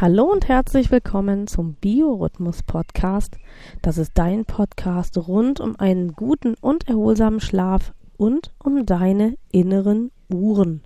Hallo 0.00 0.32
und 0.32 0.48
herzlich 0.48 0.90
willkommen 0.90 1.46
zum 1.46 1.74
Biorhythmus 1.74 2.62
Podcast. 2.62 3.36
Das 3.82 3.98
ist 3.98 4.12
dein 4.14 4.46
Podcast 4.46 5.18
rund 5.18 5.60
um 5.60 5.76
einen 5.78 6.14
guten 6.14 6.54
und 6.58 6.88
erholsamen 6.88 7.38
Schlaf 7.38 7.92
und 8.16 8.50
um 8.64 8.86
deine 8.86 9.36
inneren 9.52 10.10
Uhren. 10.32 10.82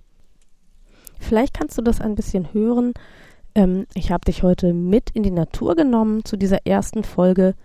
Vielleicht 1.17 1.53
kannst 1.53 1.77
du 1.77 1.81
das 1.81 2.01
ein 2.01 2.15
bisschen 2.15 2.53
hören. 2.53 2.91
Ähm, 3.55 3.85
ich 3.93 4.11
habe 4.11 4.25
dich 4.25 4.43
heute 4.43 4.73
mit 4.73 5.11
in 5.11 5.23
die 5.23 5.31
Natur 5.31 5.77
genommen 5.77 6.25
zu 6.25 6.35
dieser 6.35 6.67
ersten 6.67 7.05
Folge. 7.05 7.55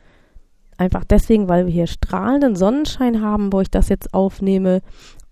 Einfach 0.78 1.02
deswegen, 1.02 1.48
weil 1.48 1.66
wir 1.66 1.72
hier 1.72 1.88
strahlenden 1.88 2.54
Sonnenschein 2.54 3.22
haben, 3.22 3.52
wo 3.52 3.60
ich 3.60 3.72
das 3.72 3.88
jetzt 3.88 4.14
aufnehme. 4.14 4.82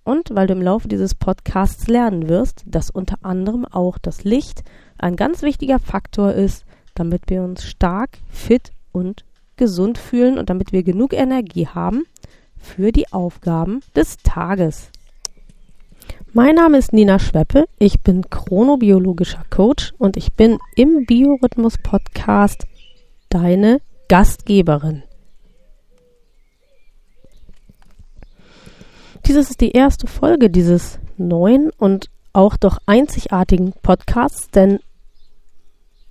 Und 0.09 0.35
weil 0.35 0.47
du 0.47 0.55
im 0.55 0.63
Laufe 0.63 0.89
dieses 0.89 1.15
Podcasts 1.15 1.87
lernen 1.87 2.31
wirst, 2.31 2.63
dass 2.65 2.89
unter 2.89 3.19
anderem 3.21 3.67
auch 3.67 3.99
das 3.99 4.25
Licht 4.25 4.63
ein 4.97 5.17
ganz 5.17 5.43
wichtiger 5.43 5.79
Faktor 5.79 6.33
ist, 6.33 6.65
damit 6.95 7.25
wir 7.27 7.43
uns 7.43 7.67
stark, 7.67 8.17
fit 8.31 8.71
und 8.91 9.27
gesund 9.59 9.99
fühlen 9.99 10.39
und 10.39 10.49
damit 10.49 10.73
wir 10.73 10.83
genug 10.83 11.13
Energie 11.13 11.67
haben 11.67 12.05
für 12.57 12.91
die 12.91 13.13
Aufgaben 13.13 13.83
des 13.95 14.17
Tages. 14.17 14.89
Mein 16.33 16.55
Name 16.55 16.79
ist 16.79 16.95
Nina 16.95 17.19
Schweppe, 17.19 17.67
ich 17.79 18.01
bin 18.01 18.31
chronobiologischer 18.31 19.45
Coach 19.51 19.93
und 19.99 20.17
ich 20.17 20.33
bin 20.33 20.57
im 20.75 21.05
Biorhythmus 21.05 21.77
Podcast 21.83 22.67
deine 23.29 23.83
Gastgeberin. 24.09 25.03
Dieses 29.29 29.51
ist 29.51 29.61
die 29.61 29.73
erste 29.73 30.07
Folge 30.07 30.49
dieses 30.49 30.99
neuen 31.19 31.69
und 31.77 32.09
auch 32.33 32.57
doch 32.57 32.79
einzigartigen 32.87 33.75
Podcasts, 33.83 34.49
denn 34.49 34.81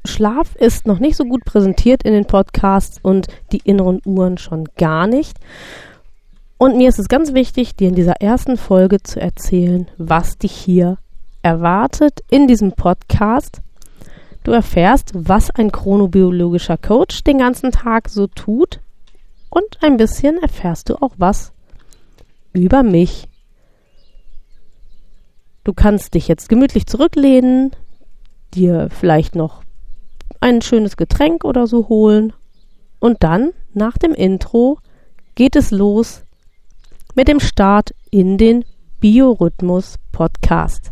Schlaf 0.06 0.56
ist 0.56 0.86
noch 0.86 1.00
nicht 1.00 1.16
so 1.16 1.26
gut 1.26 1.44
präsentiert 1.44 2.04
in 2.04 2.14
den 2.14 2.26
Podcasts 2.26 3.00
und 3.02 3.26
die 3.52 3.62
inneren 3.64 4.02
Uhren 4.06 4.38
schon 4.38 4.66
gar 4.78 5.08
nicht. 5.08 5.40
Und 6.60 6.78
mir 6.78 6.90
ist 6.90 7.00
es 7.00 7.08
ganz 7.08 7.34
wichtig, 7.34 7.76
dir 7.76 7.88
in 7.88 7.96
dieser 7.96 8.22
ersten 8.22 8.56
Folge 8.56 9.02
zu 9.02 9.20
erzählen, 9.20 9.88
was 9.98 10.38
dich 10.38 10.52
hier 10.52 11.00
erwartet 11.42 12.20
in 12.30 12.46
diesem 12.48 12.74
Podcast. 12.74 13.62
Du 14.44 14.52
erfährst, 14.52 15.10
was 15.16 15.50
ein 15.50 15.72
chronobiologischer 15.72 16.78
Coach 16.78 17.24
den 17.24 17.40
ganzen 17.40 17.72
Tag 17.72 18.10
so 18.10 18.28
tut 18.28 18.80
und 19.50 19.80
ein 19.82 19.98
bisschen 19.98 20.38
erfährst 20.38 20.90
du 20.90 21.02
auch 21.02 21.16
was 21.18 21.52
über 22.58 22.84
mich. 22.84 23.28
Du 25.64 25.74
kannst 25.74 26.14
dich 26.14 26.28
jetzt 26.28 26.50
gemütlich 26.50 26.86
zurücklehnen, 26.86 27.72
dir 28.54 28.90
vielleicht 28.90 29.36
noch 29.36 29.64
ein 30.40 30.62
schönes 30.62 30.98
Getränk 30.98 31.44
oder 31.44 31.68
so 31.68 31.90
holen. 31.90 32.34
Und 33.00 33.24
dann, 33.24 33.52
nach 33.74 33.98
dem 33.98 34.14
Intro, 34.14 34.80
geht 35.36 35.56
es 35.56 35.72
los 35.72 36.24
mit 37.16 37.28
dem 37.28 37.40
Start 37.40 37.94
in 38.12 38.38
den 38.38 38.66
Biorhythmus 39.00 39.96
Podcast. 40.12 40.92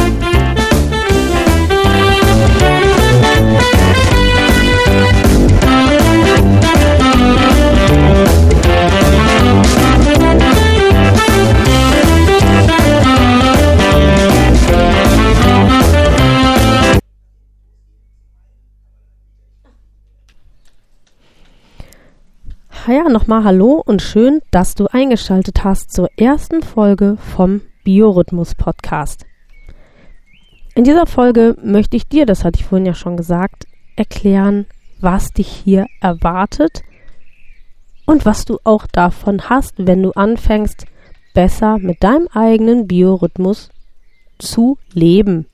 Ja, 22.87 23.03
nochmal 23.09 23.43
Hallo 23.43 23.83
und 23.85 24.01
schön, 24.01 24.41
dass 24.49 24.73
du 24.73 24.87
eingeschaltet 24.87 25.63
hast 25.63 25.93
zur 25.93 26.09
ersten 26.17 26.63
Folge 26.63 27.15
vom 27.35 27.61
Biorhythmus 27.83 28.55
Podcast. 28.55 29.27
In 30.73 30.83
dieser 30.83 31.05
Folge 31.05 31.55
möchte 31.63 31.95
ich 31.95 32.07
dir, 32.07 32.25
das 32.25 32.43
hatte 32.43 32.59
ich 32.59 32.65
vorhin 32.65 32.87
ja 32.87 32.95
schon 32.95 33.17
gesagt, 33.17 33.67
erklären, 33.95 34.65
was 34.99 35.31
dich 35.31 35.47
hier 35.47 35.85
erwartet 36.01 36.81
und 38.07 38.25
was 38.25 38.45
du 38.45 38.57
auch 38.63 38.87
davon 38.87 39.47
hast, 39.47 39.75
wenn 39.77 40.01
du 40.01 40.11
anfängst, 40.13 40.85
besser 41.35 41.77
mit 41.77 42.03
deinem 42.03 42.29
eigenen 42.33 42.87
Biorhythmus 42.87 43.69
zu 44.39 44.79
leben. 44.91 45.45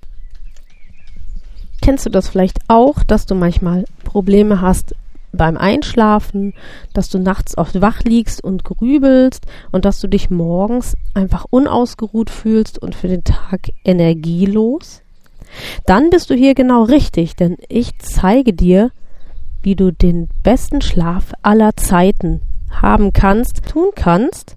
Kennst 1.82 2.06
du 2.06 2.10
das 2.10 2.30
vielleicht 2.30 2.60
auch, 2.70 3.04
dass 3.04 3.26
du 3.26 3.36
manchmal 3.36 3.84
Probleme 4.06 4.62
hast, 4.62 4.96
beim 5.32 5.58
Einschlafen, 5.58 6.54
dass 6.94 7.10
du 7.10 7.20
nachts 7.20 7.58
oft 7.58 7.82
wach 7.82 8.02
liegst 8.02 8.44
und 8.44 8.64
grübelst 8.64 9.46
und 9.72 9.86
dass 9.86 10.00
du 10.00 10.08
dich 10.08 10.30
morgens 10.30 10.96
einfach 11.14 11.46
unausgeruht 11.50 12.30
fühlst 12.30 12.80
und 12.80 12.96
für 12.96 13.08
den 13.08 13.24
Tag 13.24 13.70
energielos, 13.84 15.02
dann 15.86 16.10
bist 16.10 16.30
du 16.30 16.36
hier 16.36 16.56
genau 16.56 16.84
richtig, 16.84 17.36
denn 17.36 17.58
ich 17.70 17.98
zeige 18.00 18.54
dir, 18.54 18.92
wie 19.62 19.76
du 19.76 19.92
den 19.92 20.30
besten 20.44 20.82
Schlaf 20.82 21.34
aller 21.42 21.76
Zeiten 21.76 22.42
haben 22.70 23.14
kannst, 23.14 23.66
tun 23.70 23.90
kannst 23.96 24.56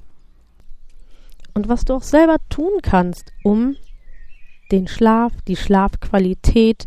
und 1.54 1.69
was 1.69 1.84
du 1.84 1.94
auch 1.94 2.02
selber 2.02 2.37
tun 2.48 2.72
kannst, 2.82 3.32
um 3.42 3.76
den 4.70 4.87
Schlaf, 4.87 5.32
die 5.48 5.56
Schlafqualität 5.56 6.87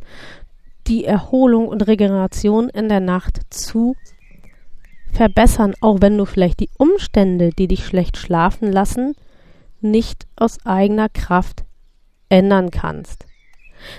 die 0.88 1.06
Erholung 1.06 1.68
und 1.68 1.88
Regeneration 1.88 2.70
in 2.70 2.90
der 2.90 3.00
Nacht 3.00 3.42
zu 3.50 3.96
verbessern, 5.12 5.74
auch 5.82 6.02
wenn 6.02 6.18
du 6.18 6.26
vielleicht 6.26 6.60
die 6.60 6.70
Umstände, 6.78 7.52
die 7.52 7.68
dich 7.68 7.86
schlecht 7.86 8.18
schlafen 8.18 8.72
lassen, 8.72 9.16
nicht 9.82 10.28
aus 10.36 10.66
eigener 10.66 11.10
Kraft 11.10 11.64
ändern 12.30 12.72
kannst. 12.72 13.26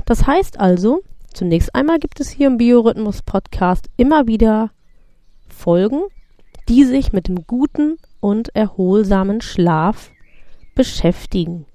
Das 0.07 0.27
heißt 0.27 0.59
also, 0.59 1.03
zunächst 1.33 1.75
einmal 1.75 1.99
gibt 1.99 2.21
es 2.21 2.31
hier 2.31 2.49
im 2.49 2.57
Biorhythmus 2.57 3.23
Podcast 3.23 3.89
immer 3.97 4.27
wieder 4.27 4.71
Folgen, 5.49 6.03
die 6.69 6.85
sich 6.85 7.13
mit 7.13 7.29
dem 7.29 7.47
guten 7.47 7.99
und 8.21 8.55
erholsamen 8.57 9.41
Schlaf 9.41 10.11
beschäftigen. 10.75 11.67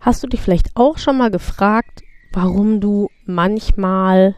Hast 0.00 0.22
du 0.22 0.26
dich 0.26 0.40
vielleicht 0.40 0.76
auch 0.76 0.98
schon 0.98 1.18
mal 1.18 1.30
gefragt, 1.30 2.02
warum 2.32 2.80
du 2.80 3.08
manchmal 3.24 4.36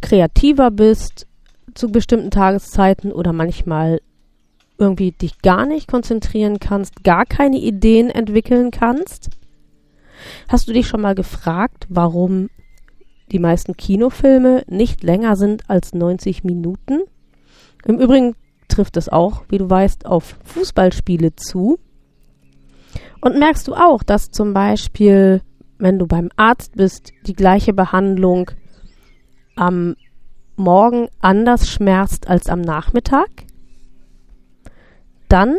kreativer 0.00 0.70
bist 0.70 1.26
zu 1.74 1.90
bestimmten 1.90 2.30
Tageszeiten 2.30 3.12
oder 3.12 3.32
manchmal 3.32 4.00
irgendwie 4.78 5.12
dich 5.12 5.42
gar 5.42 5.66
nicht 5.66 5.88
konzentrieren 5.88 6.58
kannst, 6.58 7.04
gar 7.04 7.26
keine 7.26 7.58
Ideen 7.58 8.10
entwickeln 8.10 8.70
kannst? 8.70 9.30
Hast 10.48 10.68
du 10.68 10.72
dich 10.72 10.88
schon 10.88 11.00
mal 11.00 11.14
gefragt, 11.14 11.86
warum 11.88 12.48
die 13.30 13.38
meisten 13.38 13.76
Kinofilme 13.76 14.64
nicht 14.66 15.02
länger 15.02 15.36
sind 15.36 15.68
als 15.68 15.94
90 15.94 16.44
Minuten? 16.44 17.02
Im 17.84 17.98
Übrigen 17.98 18.34
trifft 18.68 18.96
es 18.96 19.08
auch, 19.08 19.44
wie 19.48 19.58
du 19.58 19.68
weißt, 19.68 20.06
auf 20.06 20.36
Fußballspiele 20.44 21.36
zu. 21.36 21.78
Und 23.20 23.38
merkst 23.38 23.68
du 23.68 23.74
auch, 23.74 24.02
dass 24.02 24.30
zum 24.30 24.54
Beispiel 24.54 25.42
wenn 25.80 25.98
du 25.98 26.06
beim 26.06 26.30
Arzt 26.36 26.76
bist, 26.76 27.12
die 27.26 27.34
gleiche 27.34 27.72
Behandlung 27.72 28.50
am 29.56 29.96
Morgen 30.56 31.08
anders 31.20 31.68
schmerzt 31.68 32.28
als 32.28 32.48
am 32.48 32.60
Nachmittag, 32.60 33.28
dann, 35.28 35.56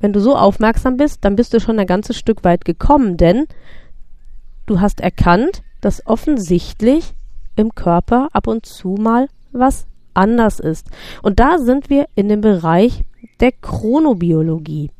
wenn 0.00 0.12
du 0.12 0.20
so 0.20 0.36
aufmerksam 0.36 0.96
bist, 0.96 1.24
dann 1.24 1.36
bist 1.36 1.52
du 1.52 1.60
schon 1.60 1.78
ein 1.78 1.86
ganzes 1.86 2.16
Stück 2.16 2.44
weit 2.44 2.64
gekommen, 2.64 3.16
denn 3.16 3.46
du 4.64 4.80
hast 4.80 5.00
erkannt, 5.00 5.62
dass 5.80 6.06
offensichtlich 6.06 7.14
im 7.56 7.74
Körper 7.74 8.28
ab 8.32 8.46
und 8.46 8.64
zu 8.64 8.96
mal 8.98 9.28
was 9.52 9.86
anders 10.14 10.60
ist. 10.60 10.88
Und 11.22 11.40
da 11.40 11.58
sind 11.58 11.90
wir 11.90 12.06
in 12.14 12.28
dem 12.28 12.40
Bereich 12.40 13.04
der 13.40 13.52
Chronobiologie. 13.52 14.90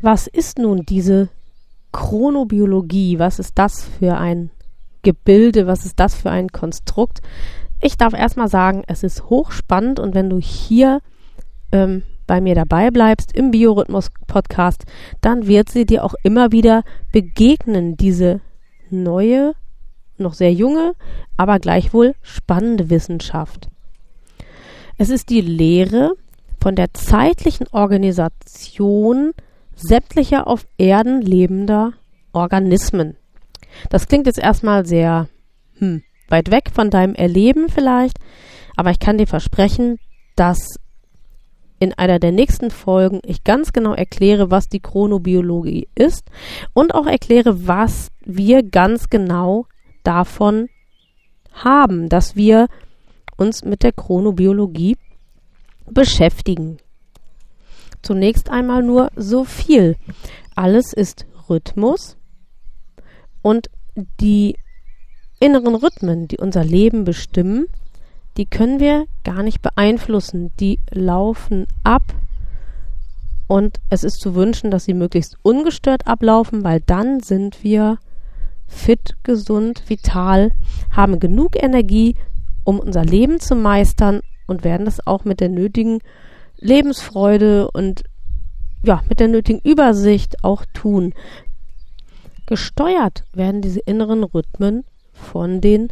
Was 0.00 0.26
ist 0.26 0.58
nun 0.58 0.86
diese 0.86 1.28
Chronobiologie? 1.92 3.18
Was 3.18 3.38
ist 3.38 3.58
das 3.58 3.84
für 3.84 4.16
ein 4.16 4.50
Gebilde? 5.02 5.66
Was 5.66 5.84
ist 5.84 5.98
das 5.98 6.14
für 6.14 6.30
ein 6.30 6.48
Konstrukt? 6.48 7.20
Ich 7.80 7.96
darf 7.96 8.12
erstmal 8.12 8.48
sagen, 8.48 8.82
es 8.86 9.02
ist 9.02 9.30
hochspannend 9.30 10.00
und 10.00 10.14
wenn 10.14 10.28
du 10.28 10.38
hier 10.38 11.00
ähm, 11.72 12.02
bei 12.26 12.40
mir 12.40 12.54
dabei 12.54 12.90
bleibst 12.90 13.34
im 13.34 13.50
Biorhythmus-Podcast, 13.50 14.84
dann 15.20 15.46
wird 15.46 15.68
sie 15.70 15.86
dir 15.86 16.04
auch 16.04 16.14
immer 16.22 16.52
wieder 16.52 16.84
begegnen, 17.10 17.96
diese 17.96 18.40
neue, 18.90 19.54
noch 20.18 20.34
sehr 20.34 20.52
junge, 20.52 20.92
aber 21.36 21.58
gleichwohl 21.58 22.14
spannende 22.22 22.90
Wissenschaft. 22.90 23.68
Es 24.98 25.08
ist 25.08 25.30
die 25.30 25.40
Lehre 25.40 26.12
von 26.60 26.76
der 26.76 26.92
zeitlichen 26.92 27.66
Organisation 27.72 29.32
sämtlicher 29.80 30.46
auf 30.46 30.66
Erden 30.78 31.20
lebender 31.20 31.92
Organismen. 32.32 33.16
Das 33.88 34.08
klingt 34.08 34.26
jetzt 34.26 34.38
erstmal 34.38 34.86
sehr 34.86 35.28
hm, 35.78 36.02
weit 36.28 36.50
weg 36.50 36.70
von 36.72 36.90
deinem 36.90 37.14
Erleben 37.14 37.68
vielleicht, 37.68 38.18
aber 38.76 38.90
ich 38.90 38.98
kann 38.98 39.18
dir 39.18 39.26
versprechen, 39.26 39.98
dass 40.36 40.76
in 41.78 41.94
einer 41.94 42.18
der 42.18 42.30
nächsten 42.30 42.70
Folgen 42.70 43.20
ich 43.24 43.42
ganz 43.42 43.72
genau 43.72 43.94
erkläre, 43.94 44.50
was 44.50 44.68
die 44.68 44.80
Chronobiologie 44.80 45.88
ist 45.94 46.30
und 46.74 46.94
auch 46.94 47.06
erkläre, 47.06 47.66
was 47.66 48.10
wir 48.24 48.62
ganz 48.62 49.08
genau 49.08 49.66
davon 50.04 50.68
haben, 51.52 52.08
dass 52.08 52.36
wir 52.36 52.68
uns 53.36 53.64
mit 53.64 53.82
der 53.82 53.92
Chronobiologie 53.92 54.98
beschäftigen. 55.86 56.78
Zunächst 58.02 58.50
einmal 58.50 58.82
nur 58.82 59.10
so 59.16 59.44
viel. 59.44 59.96
Alles 60.54 60.92
ist 60.92 61.26
Rhythmus 61.48 62.16
und 63.42 63.70
die 64.20 64.56
inneren 65.40 65.74
Rhythmen, 65.74 66.28
die 66.28 66.38
unser 66.38 66.64
Leben 66.64 67.04
bestimmen, 67.04 67.66
die 68.36 68.46
können 68.46 68.80
wir 68.80 69.06
gar 69.24 69.42
nicht 69.42 69.62
beeinflussen. 69.62 70.50
Die 70.60 70.78
laufen 70.90 71.66
ab 71.82 72.02
und 73.48 73.80
es 73.90 74.04
ist 74.04 74.20
zu 74.20 74.34
wünschen, 74.34 74.70
dass 74.70 74.84
sie 74.84 74.94
möglichst 74.94 75.36
ungestört 75.42 76.06
ablaufen, 76.06 76.62
weil 76.62 76.80
dann 76.80 77.20
sind 77.20 77.64
wir 77.64 77.98
fit, 78.68 79.16
gesund, 79.24 79.82
vital, 79.88 80.52
haben 80.92 81.18
genug 81.18 81.60
Energie, 81.60 82.14
um 82.62 82.78
unser 82.78 83.04
Leben 83.04 83.40
zu 83.40 83.56
meistern 83.56 84.20
und 84.46 84.62
werden 84.62 84.84
das 84.84 85.04
auch 85.06 85.24
mit 85.24 85.40
der 85.40 85.48
nötigen 85.48 85.98
Lebensfreude 86.60 87.70
und 87.70 88.04
ja, 88.82 89.02
mit 89.08 89.20
der 89.20 89.28
nötigen 89.28 89.60
Übersicht 89.60 90.44
auch 90.44 90.64
tun. 90.72 91.12
Gesteuert 92.46 93.24
werden 93.32 93.60
diese 93.60 93.80
inneren 93.80 94.24
Rhythmen 94.24 94.84
von 95.12 95.60
den 95.60 95.88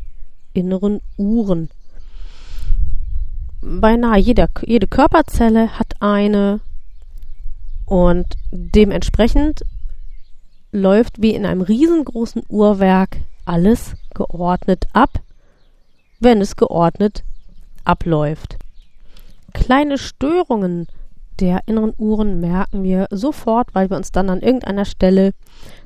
inneren 0.55 1.01
Uhren 1.17 1.69
beinahe 3.61 4.19
jeder, 4.19 4.49
jede 4.65 4.87
Körperzelle 4.87 5.79
hat 5.79 5.95
eine 6.01 6.61
und 7.87 8.27
dementsprechend 8.51 9.63
läuft 10.71 11.23
wie 11.23 11.35
in 11.35 11.47
einem 11.47 11.63
riesengroßen 11.63 12.43
Uhrwerk 12.49 13.19
alles 13.45 13.95
geordnet 14.15 14.87
ab, 14.93 15.21
wenn 16.21 16.41
es 16.41 16.57
geordnet 16.57 17.25
abläuft. 17.85 18.59
Kleine 19.61 19.99
Störungen 19.99 20.87
der 21.41 21.61
inneren 21.67 21.93
Uhren 21.99 22.41
merken 22.41 22.83
wir 22.83 23.07
sofort, 23.11 23.75
weil 23.75 23.91
wir 23.91 23.97
uns 23.97 24.13
dann 24.13 24.31
an 24.31 24.41
irgendeiner 24.41 24.85
Stelle 24.85 25.33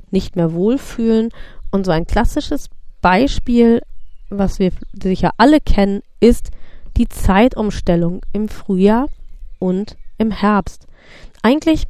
nicht 0.09 0.35
mehr 0.35 0.53
wohlfühlen. 0.53 1.29
Und 1.71 1.85
so 1.85 1.91
ein 1.91 2.07
klassisches 2.07 2.69
Beispiel, 3.01 3.81
was 4.29 4.59
wir 4.59 4.71
sicher 4.93 5.31
alle 5.37 5.59
kennen, 5.59 6.01
ist 6.19 6.51
die 6.97 7.09
Zeitumstellung 7.09 8.21
im 8.31 8.47
Frühjahr 8.47 9.07
und 9.59 9.97
im 10.17 10.31
Herbst. 10.31 10.87
Eigentlich 11.41 11.85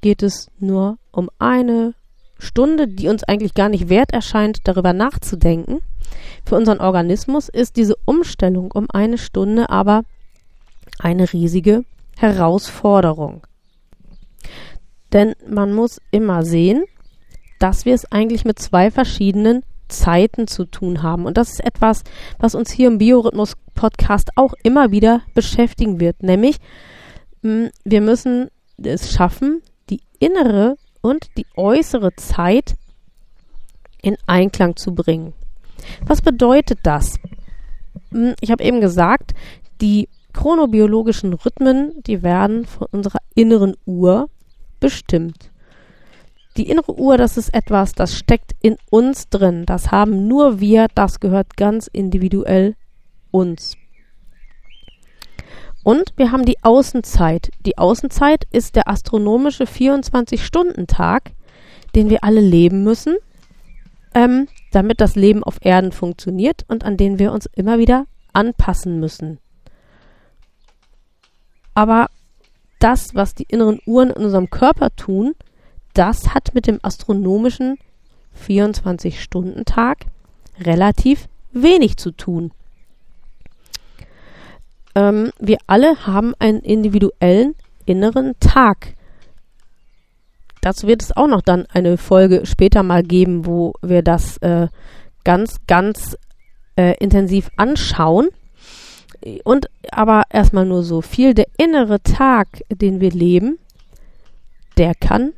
geht 0.00 0.22
es 0.22 0.48
nur 0.58 0.98
um 1.10 1.30
eine 1.38 1.94
Stunde, 2.38 2.88
die 2.88 3.08
uns 3.08 3.24
eigentlich 3.24 3.54
gar 3.54 3.68
nicht 3.68 3.88
wert 3.88 4.12
erscheint, 4.12 4.60
darüber 4.64 4.92
nachzudenken. 4.92 5.80
Für 6.44 6.56
unseren 6.56 6.80
Organismus 6.80 7.48
ist 7.48 7.76
diese 7.76 7.96
Umstellung 8.04 8.70
um 8.72 8.86
eine 8.92 9.18
Stunde 9.18 9.70
aber 9.70 10.02
eine 10.98 11.32
riesige 11.32 11.84
Herausforderung. 12.16 13.46
Denn 15.12 15.34
man 15.48 15.72
muss 15.72 16.00
immer 16.10 16.44
sehen, 16.44 16.84
dass 17.58 17.84
wir 17.84 17.94
es 17.94 18.10
eigentlich 18.10 18.44
mit 18.44 18.58
zwei 18.58 18.90
verschiedenen 18.90 19.62
Zeiten 19.88 20.46
zu 20.46 20.64
tun 20.64 21.02
haben. 21.02 21.26
Und 21.26 21.36
das 21.36 21.50
ist 21.50 21.64
etwas, 21.64 22.02
was 22.38 22.54
uns 22.54 22.70
hier 22.70 22.88
im 22.88 22.98
Biorhythmus-Podcast 22.98 24.30
auch 24.36 24.54
immer 24.62 24.90
wieder 24.90 25.22
beschäftigen 25.34 26.00
wird. 26.00 26.22
Nämlich, 26.22 26.56
hm, 27.42 27.70
wir 27.84 28.00
müssen 28.00 28.48
es 28.82 29.12
schaffen, 29.12 29.62
die 29.90 30.00
innere 30.18 30.76
und 31.02 31.28
die 31.36 31.46
äußere 31.56 32.14
Zeit 32.16 32.74
in 34.00 34.16
Einklang 34.26 34.76
zu 34.76 34.94
bringen. 34.94 35.34
Was 36.06 36.22
bedeutet 36.22 36.80
das? 36.82 37.16
Hm, 38.10 38.34
ich 38.40 38.50
habe 38.50 38.64
eben 38.64 38.80
gesagt, 38.80 39.32
die 39.80 40.08
chronobiologischen 40.32 41.32
Rhythmen, 41.32 42.02
die 42.06 42.22
werden 42.22 42.66
von 42.66 42.88
unserer 42.90 43.18
inneren 43.34 43.76
Uhr 43.84 44.28
bestimmt. 44.80 45.50
Die 46.56 46.68
innere 46.68 46.98
Uhr, 46.98 47.16
das 47.16 47.38
ist 47.38 47.54
etwas, 47.54 47.92
das 47.92 48.16
steckt 48.16 48.52
in 48.60 48.76
uns 48.90 49.28
drin. 49.30 49.64
Das 49.64 49.90
haben 49.90 50.28
nur 50.28 50.60
wir, 50.60 50.88
das 50.94 51.18
gehört 51.20 51.56
ganz 51.56 51.86
individuell 51.86 52.76
uns. 53.30 53.76
Und 55.82 56.12
wir 56.16 56.30
haben 56.30 56.44
die 56.44 56.62
Außenzeit. 56.62 57.50
Die 57.64 57.78
Außenzeit 57.78 58.44
ist 58.52 58.76
der 58.76 58.88
astronomische 58.88 59.64
24-Stunden-Tag, 59.64 61.32
den 61.94 62.10
wir 62.10 62.22
alle 62.22 62.40
leben 62.40 62.84
müssen, 62.84 63.16
ähm, 64.14 64.46
damit 64.72 65.00
das 65.00 65.16
Leben 65.16 65.42
auf 65.42 65.56
Erden 65.60 65.90
funktioniert 65.90 66.64
und 66.68 66.84
an 66.84 66.96
den 66.96 67.18
wir 67.18 67.32
uns 67.32 67.48
immer 67.54 67.78
wieder 67.78 68.06
anpassen 68.32 69.00
müssen. 69.00 69.38
Aber 71.74 72.08
das, 72.78 73.14
was 73.14 73.34
die 73.34 73.44
inneren 73.44 73.80
Uhren 73.86 74.10
in 74.10 74.24
unserem 74.24 74.50
Körper 74.50 74.90
tun, 74.96 75.34
das 75.94 76.34
hat 76.34 76.54
mit 76.54 76.66
dem 76.66 76.80
astronomischen 76.82 77.78
24-Stunden-Tag 78.46 80.06
relativ 80.60 81.28
wenig 81.52 81.96
zu 81.96 82.10
tun. 82.12 82.52
Ähm, 84.94 85.30
wir 85.38 85.58
alle 85.66 86.06
haben 86.06 86.34
einen 86.38 86.60
individuellen 86.60 87.54
inneren 87.86 88.34
Tag. 88.40 88.94
Dazu 90.60 90.86
wird 90.86 91.02
es 91.02 91.16
auch 91.16 91.26
noch 91.26 91.42
dann 91.42 91.66
eine 91.66 91.98
Folge 91.98 92.46
später 92.46 92.82
mal 92.82 93.02
geben, 93.02 93.46
wo 93.46 93.74
wir 93.82 94.02
das 94.02 94.36
äh, 94.38 94.68
ganz, 95.24 95.56
ganz 95.66 96.16
äh, 96.76 96.96
intensiv 96.98 97.50
anschauen. 97.56 98.28
Und 99.44 99.68
aber 99.90 100.24
erstmal 100.30 100.66
nur 100.66 100.82
so 100.82 101.00
viel. 101.00 101.34
Der 101.34 101.46
innere 101.56 102.02
Tag, 102.02 102.48
den 102.70 103.00
wir 103.00 103.10
leben, 103.10 103.58
der 104.76 104.94
kann 104.94 105.32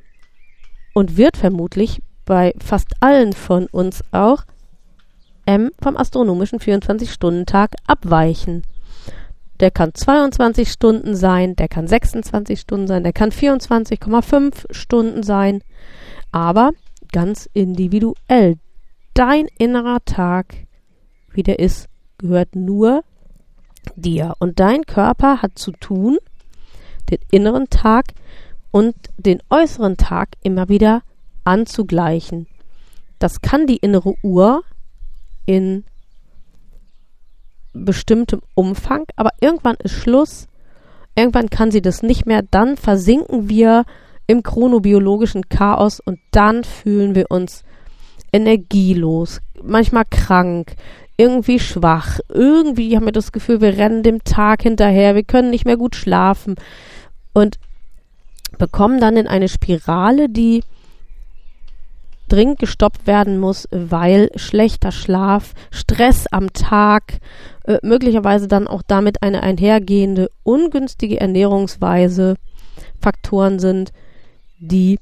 und 0.94 1.16
wird 1.16 1.36
vermutlich 1.36 2.00
bei 2.24 2.54
fast 2.58 2.92
allen 3.00 3.32
von 3.32 3.66
uns 3.66 4.02
auch 4.12 4.44
M 5.46 5.70
vom 5.82 5.96
astronomischen 5.96 6.58
24-Stunden-Tag 6.58 7.74
abweichen. 7.86 8.62
Der 9.60 9.70
kann 9.70 9.94
22 9.94 10.70
Stunden 10.70 11.14
sein, 11.14 11.54
der 11.56 11.68
kann 11.68 11.86
26 11.86 12.58
Stunden 12.58 12.86
sein, 12.86 13.02
der 13.02 13.12
kann 13.12 13.30
24,5 13.30 14.72
Stunden 14.72 15.22
sein, 15.22 15.62
aber 16.32 16.72
ganz 17.12 17.48
individuell. 17.52 18.56
Dein 19.12 19.46
innerer 19.58 20.04
Tag, 20.04 20.54
wie 21.32 21.44
der 21.44 21.60
ist, 21.60 21.88
gehört 22.18 22.56
nur 22.56 23.04
dir. 23.96 24.34
Und 24.38 24.60
dein 24.60 24.84
Körper 24.84 25.42
hat 25.42 25.58
zu 25.58 25.72
tun, 25.72 26.18
den 27.10 27.18
inneren 27.30 27.68
Tag 27.70 28.06
und 28.70 28.94
den 29.16 29.42
äußeren 29.50 29.96
Tag 29.96 30.30
immer 30.42 30.68
wieder 30.68 31.02
anzugleichen. 31.44 32.46
Das 33.18 33.40
kann 33.40 33.66
die 33.66 33.76
innere 33.76 34.14
Uhr 34.22 34.62
in 35.46 35.84
bestimmtem 37.72 38.40
Umfang, 38.54 39.04
aber 39.16 39.30
irgendwann 39.40 39.76
ist 39.82 39.92
Schluss. 39.92 40.46
Irgendwann 41.14 41.50
kann 41.50 41.70
sie 41.70 41.82
das 41.82 42.02
nicht 42.02 42.26
mehr. 42.26 42.42
Dann 42.42 42.76
versinken 42.76 43.48
wir 43.48 43.84
im 44.26 44.42
chronobiologischen 44.42 45.48
Chaos 45.48 46.00
und 46.00 46.18
dann 46.30 46.64
fühlen 46.64 47.14
wir 47.14 47.30
uns 47.30 47.62
energielos, 48.32 49.40
manchmal 49.62 50.04
krank, 50.10 50.74
irgendwie 51.16 51.58
schwach. 51.58 52.20
Irgendwie 52.28 52.96
haben 52.96 53.06
wir 53.06 53.12
das 53.12 53.32
Gefühl, 53.32 53.60
wir 53.60 53.76
rennen 53.76 54.02
dem 54.02 54.24
Tag 54.24 54.62
hinterher, 54.62 55.14
wir 55.14 55.24
können 55.24 55.50
nicht 55.50 55.64
mehr 55.64 55.76
gut 55.76 55.94
schlafen. 55.94 56.56
Und 57.32 57.58
kommen 58.72 59.00
dann 59.00 59.16
in 59.16 59.26
eine 59.26 59.48
Spirale, 59.48 60.28
die 60.28 60.62
dringend 62.28 62.58
gestoppt 62.58 63.06
werden 63.06 63.38
muss, 63.38 63.68
weil 63.70 64.30
schlechter 64.36 64.92
Schlaf, 64.92 65.54
Stress 65.70 66.26
am 66.26 66.52
Tag, 66.52 67.20
äh, 67.64 67.78
möglicherweise 67.82 68.48
dann 68.48 68.66
auch 68.66 68.82
damit 68.82 69.22
eine 69.22 69.42
einhergehende 69.42 70.30
ungünstige 70.42 71.20
Ernährungsweise 71.20 72.36
Faktoren 73.00 73.58
sind, 73.58 73.92
die 74.58 74.98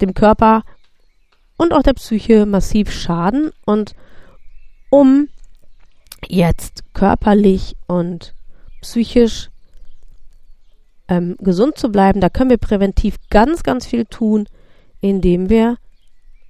dem 0.00 0.14
Körper 0.14 0.62
und 1.56 1.72
auch 1.72 1.82
der 1.82 1.94
Psyche 1.94 2.46
massiv 2.46 2.92
schaden. 2.92 3.50
Und 3.64 3.94
um 4.90 5.28
jetzt 6.28 6.84
körperlich 6.94 7.76
und 7.86 8.34
psychisch 8.80 9.50
ähm, 11.08 11.36
gesund 11.40 11.76
zu 11.76 11.90
bleiben, 11.90 12.20
da 12.20 12.28
können 12.28 12.50
wir 12.50 12.58
präventiv 12.58 13.16
ganz, 13.30 13.62
ganz 13.62 13.86
viel 13.86 14.04
tun, 14.06 14.46
indem 15.00 15.50
wir 15.50 15.76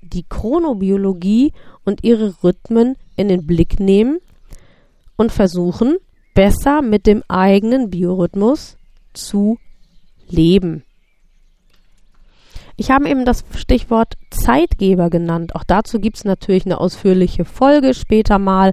die 0.03 0.25
Chronobiologie 0.29 1.53
und 1.85 2.05
ihre 2.05 2.43
Rhythmen 2.43 2.97
in 3.17 3.29
den 3.29 3.47
Blick 3.47 3.81
nehmen 3.81 4.19
und 5.17 5.33
versuchen, 5.33 5.97
besser 6.35 6.83
mit 6.83 7.07
dem 7.07 7.23
eigenen 7.29 7.91
Biorhythmus 7.91 8.77
zu 9.13 9.59
leben. 10.29 10.85
Ich 12.81 12.91
habe 12.91 13.11
eben 13.11 13.27
das 13.27 13.45
Stichwort 13.57 14.17
Zeitgeber 14.31 15.11
genannt. 15.11 15.55
Auch 15.55 15.65
dazu 15.65 16.01
gibt 16.01 16.17
es 16.17 16.25
natürlich 16.25 16.65
eine 16.65 16.81
ausführliche 16.81 17.45
Folge 17.45 17.93
später 17.93 18.39
mal. 18.39 18.73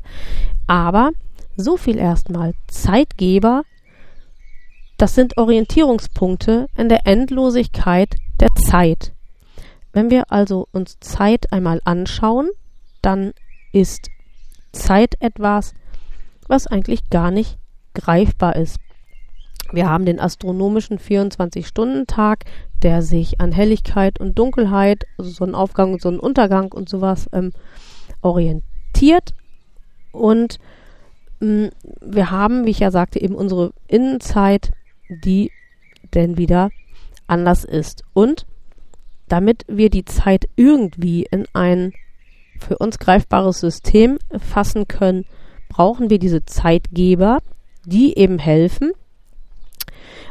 Aber 0.65 1.11
so 1.57 1.75
viel 1.75 1.97
erstmal. 1.97 2.53
Zeitgeber, 2.69 3.63
das 4.95 5.13
sind 5.13 5.37
Orientierungspunkte 5.37 6.67
in 6.77 6.87
der 6.87 7.05
Endlosigkeit 7.05 8.15
der 8.39 8.47
Zeit. 8.55 9.11
Wenn 9.91 10.09
wir 10.09 10.31
also 10.31 10.69
uns 10.71 10.97
Zeit 11.01 11.51
einmal 11.51 11.81
anschauen, 11.83 12.49
dann 13.01 13.33
ist 13.73 14.07
Zeit 14.71 15.15
etwas, 15.19 15.73
was 16.47 16.65
eigentlich 16.65 17.09
gar 17.09 17.29
nicht 17.29 17.57
greifbar 17.93 18.55
ist. 18.55 18.77
Wir 19.73 19.89
haben 19.89 20.05
den 20.05 20.21
astronomischen 20.21 20.97
24-Stunden-Tag, 20.97 22.45
der 22.83 23.01
sich 23.01 23.39
an 23.39 23.51
Helligkeit 23.51 24.19
und 24.19 24.37
Dunkelheit, 24.37 25.05
also 25.17 25.31
Sonnenaufgang 25.31 25.93
und 25.93 26.01
Sonnenuntergang 26.01 26.71
und 26.71 26.89
sowas 26.89 27.27
ähm, 27.33 27.51
orientiert. 28.21 29.33
Und 30.11 30.59
mh, 31.39 31.67
mm, 31.67 31.69
wir 32.01 32.31
haben, 32.31 32.65
wie 32.65 32.71
ich 32.71 32.79
ja 32.79 32.91
sagte, 32.91 33.21
eben 33.21 33.35
unsere 33.35 33.73
Innenzeit, 33.87 34.71
die 35.09 35.51
denn 36.13 36.37
wieder 36.37 36.69
anders 37.27 37.63
ist. 37.63 38.03
Und 38.13 38.45
damit 39.27 39.65
wir 39.67 39.89
die 39.89 40.05
Zeit 40.05 40.47
irgendwie 40.55 41.27
in 41.29 41.45
ein 41.53 41.93
für 42.59 42.77
uns 42.77 42.97
greifbares 42.97 43.59
System 43.59 44.17
fassen 44.39 44.87
können, 44.87 45.25
brauchen 45.69 46.09
wir 46.09 46.17
diese 46.17 46.45
Zeitgeber, 46.45 47.39
die 47.85 48.17
eben 48.17 48.39
helfen, 48.39 48.93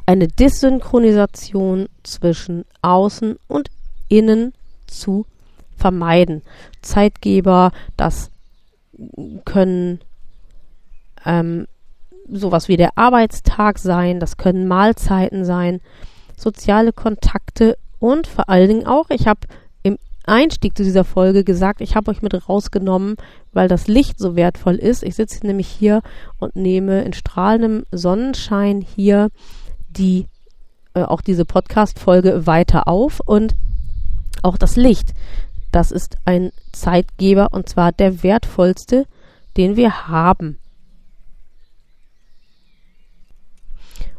eine 0.06 0.28
Dissynchronisation 0.28 1.88
zwischen 2.02 2.64
Außen 2.82 3.36
und 3.48 3.68
Innen 4.08 4.52
zu 4.86 5.26
vermeiden. 5.76 6.42
Zeitgeber, 6.82 7.72
das 7.96 8.30
können 9.44 10.00
ähm, 11.24 11.66
sowas 12.28 12.68
wie 12.68 12.76
der 12.76 12.96
Arbeitstag 12.96 13.78
sein, 13.78 14.20
das 14.20 14.36
können 14.36 14.66
Mahlzeiten 14.66 15.44
sein, 15.44 15.80
soziale 16.36 16.92
Kontakte 16.92 17.76
und 17.98 18.26
vor 18.26 18.48
allen 18.48 18.68
Dingen 18.68 18.86
auch, 18.86 19.10
ich 19.10 19.26
habe 19.26 19.40
im 19.82 19.98
Einstieg 20.24 20.76
zu 20.76 20.82
dieser 20.82 21.04
Folge 21.04 21.44
gesagt, 21.44 21.80
ich 21.80 21.96
habe 21.96 22.10
euch 22.10 22.22
mit 22.22 22.48
rausgenommen, 22.48 23.16
weil 23.52 23.68
das 23.68 23.86
Licht 23.86 24.18
so 24.18 24.36
wertvoll 24.36 24.74
ist. 24.74 25.02
Ich 25.02 25.14
sitze 25.14 25.46
nämlich 25.46 25.68
hier 25.68 26.02
und 26.38 26.56
nehme 26.56 27.02
in 27.02 27.12
strahlendem 27.12 27.84
Sonnenschein 27.90 28.80
hier 28.80 29.28
die 29.98 30.26
äh, 30.94 31.02
auch 31.02 31.20
diese 31.20 31.44
Podcast-Folge 31.44 32.46
weiter 32.46 32.88
auf 32.88 33.20
und 33.20 33.54
auch 34.42 34.56
das 34.56 34.76
Licht. 34.76 35.12
Das 35.72 35.90
ist 35.90 36.16
ein 36.24 36.52
Zeitgeber 36.72 37.48
und 37.52 37.68
zwar 37.68 37.92
der 37.92 38.22
wertvollste, 38.22 39.06
den 39.56 39.76
wir 39.76 40.08
haben. 40.08 40.58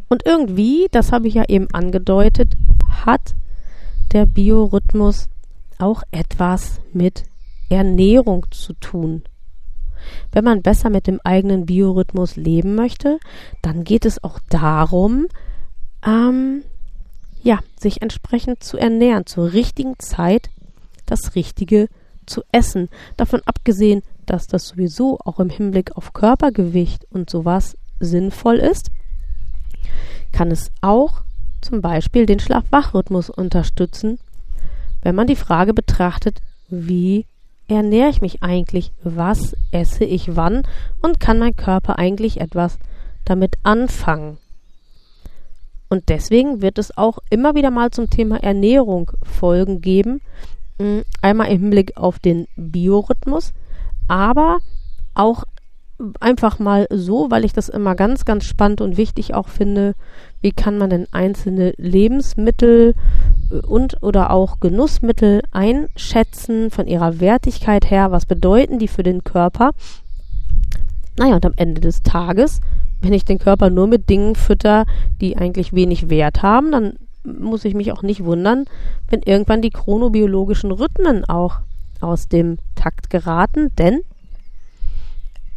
Und 0.10 0.26
irgendwie, 0.26 0.88
das 0.92 1.12
habe 1.12 1.28
ich 1.28 1.34
ja 1.34 1.44
eben 1.48 1.68
angedeutet, 1.74 2.54
hat 3.06 3.36
der 4.14 4.26
Biorhythmus 4.26 5.30
auch 5.80 6.04
etwas 6.12 6.80
mit 6.94 7.24
Ernährung 7.70 8.46
zu 8.52 8.74
tun. 8.74 9.24
Wenn 10.32 10.46
man 10.46 10.62
besser 10.62 10.90
mit 10.90 11.08
dem 11.08 11.20
eigenen 11.24 11.66
Biorhythmus 11.66 12.36
leben 12.36 12.76
möchte, 12.76 13.20
dann 13.62 13.84
geht 13.84 14.06
es 14.06 14.24
auch 14.24 14.40
darum, 14.50 15.28
ähm, 16.06 16.64
ja, 17.44 17.60
sich 17.80 18.02
entsprechend 18.02 18.64
zu 18.64 18.78
ernähren, 18.78 19.26
zur 19.26 19.54
richtigen 19.54 19.98
Zeit 20.00 20.50
das 21.06 21.36
Richtige 21.36 21.88
zu 22.26 22.44
essen. 22.52 22.90
Davon 23.16 23.42
abgesehen, 23.46 24.04
dass 24.26 24.48
das 24.48 24.68
sowieso 24.68 25.20
auch 25.24 25.40
im 25.40 25.50
Hinblick 25.50 25.96
auf 25.96 26.14
Körpergewicht 26.14 27.06
und 27.10 27.30
sowas 27.30 27.78
sinnvoll 28.00 28.58
ist, 28.58 28.90
kann 30.32 30.52
es 30.52 30.72
auch 30.82 31.22
zum 31.62 31.82
Beispiel 31.82 32.26
den 32.26 32.40
Schlaf-Wach-Rhythmus 32.40 33.30
unterstützen, 33.30 34.20
wenn 35.02 35.16
man 35.16 35.28
die 35.28 35.36
Frage 35.36 35.74
betrachtet, 35.74 36.42
wie 36.70 37.26
ernähre 37.68 38.10
ich 38.10 38.22
mich 38.22 38.44
eigentlich, 38.44 38.92
was 39.04 39.56
esse 39.72 40.06
ich 40.06 40.36
wann 40.36 40.64
und 41.02 41.20
kann 41.20 41.40
mein 41.40 41.56
Körper 41.56 41.98
eigentlich 41.98 42.40
etwas 42.40 42.78
damit 43.26 43.56
anfangen. 43.64 44.38
Und 45.90 46.10
deswegen 46.10 46.62
wird 46.62 46.78
es 46.78 46.98
auch 46.98 47.20
immer 47.30 47.56
wieder 47.56 47.72
mal 47.72 47.92
zum 47.92 48.10
Thema 48.10 48.44
Ernährung 48.44 49.12
Folgen 49.24 49.82
geben. 49.82 50.22
Mm, 50.80 51.00
einmal 51.22 51.48
im 51.48 51.62
Hinblick 51.62 51.98
auf 51.98 52.20
den 52.20 52.48
Biorhythmus, 52.56 53.54
aber 54.08 54.60
auch 55.16 55.44
einfach 56.20 56.60
mal 56.60 56.88
so, 56.92 57.32
weil 57.32 57.44
ich 57.44 57.54
das 57.54 57.70
immer 57.70 57.96
ganz, 57.96 58.26
ganz 58.26 58.46
spannend 58.46 58.82
und 58.82 58.98
wichtig 58.98 59.34
auch 59.34 59.48
finde, 59.48 59.96
wie 60.42 60.52
kann 60.52 60.78
man 60.78 60.90
denn 60.90 61.08
einzelne 61.12 61.74
Lebensmittel 61.78 62.94
äh, 63.52 63.56
und 63.66 64.04
oder 64.04 64.32
auch 64.32 64.60
Genussmittel 64.60 65.42
einschätzen 65.52 66.70
von 66.70 66.88
ihrer 66.88 67.20
Wertigkeit 67.20 67.90
her, 67.90 68.12
was 68.12 68.26
bedeuten 68.26 68.78
die 68.78 68.88
für 68.88 69.04
den 69.04 69.24
Körper. 69.24 69.72
Naja, 71.18 71.36
und 71.36 71.46
am 71.46 71.54
Ende 71.56 71.82
des 71.82 72.04
Tages 72.04 72.62
wenn 73.02 73.14
ich 73.14 73.26
den 73.26 73.40
Körper 73.40 73.70
nur 73.70 73.88
mit 73.88 74.10
Dingen 74.10 74.36
fütter, 74.36 74.86
die 75.22 75.38
eigentlich 75.38 75.74
wenig 75.74 76.10
Wert 76.10 76.42
haben, 76.42 76.72
dann 76.72 76.94
muss 77.24 77.66
ich 77.66 77.74
mich 77.74 77.92
auch 77.92 78.04
nicht 78.04 78.24
wundern, 78.24 78.66
wenn 79.10 79.22
irgendwann 79.22 79.62
die 79.62 79.70
chronobiologischen 79.70 80.72
Rhythmen 80.72 81.26
auch 81.26 81.60
aus 82.00 82.28
dem 82.28 82.58
Takt 82.76 83.10
geraten, 83.10 83.72
denn 83.78 84.02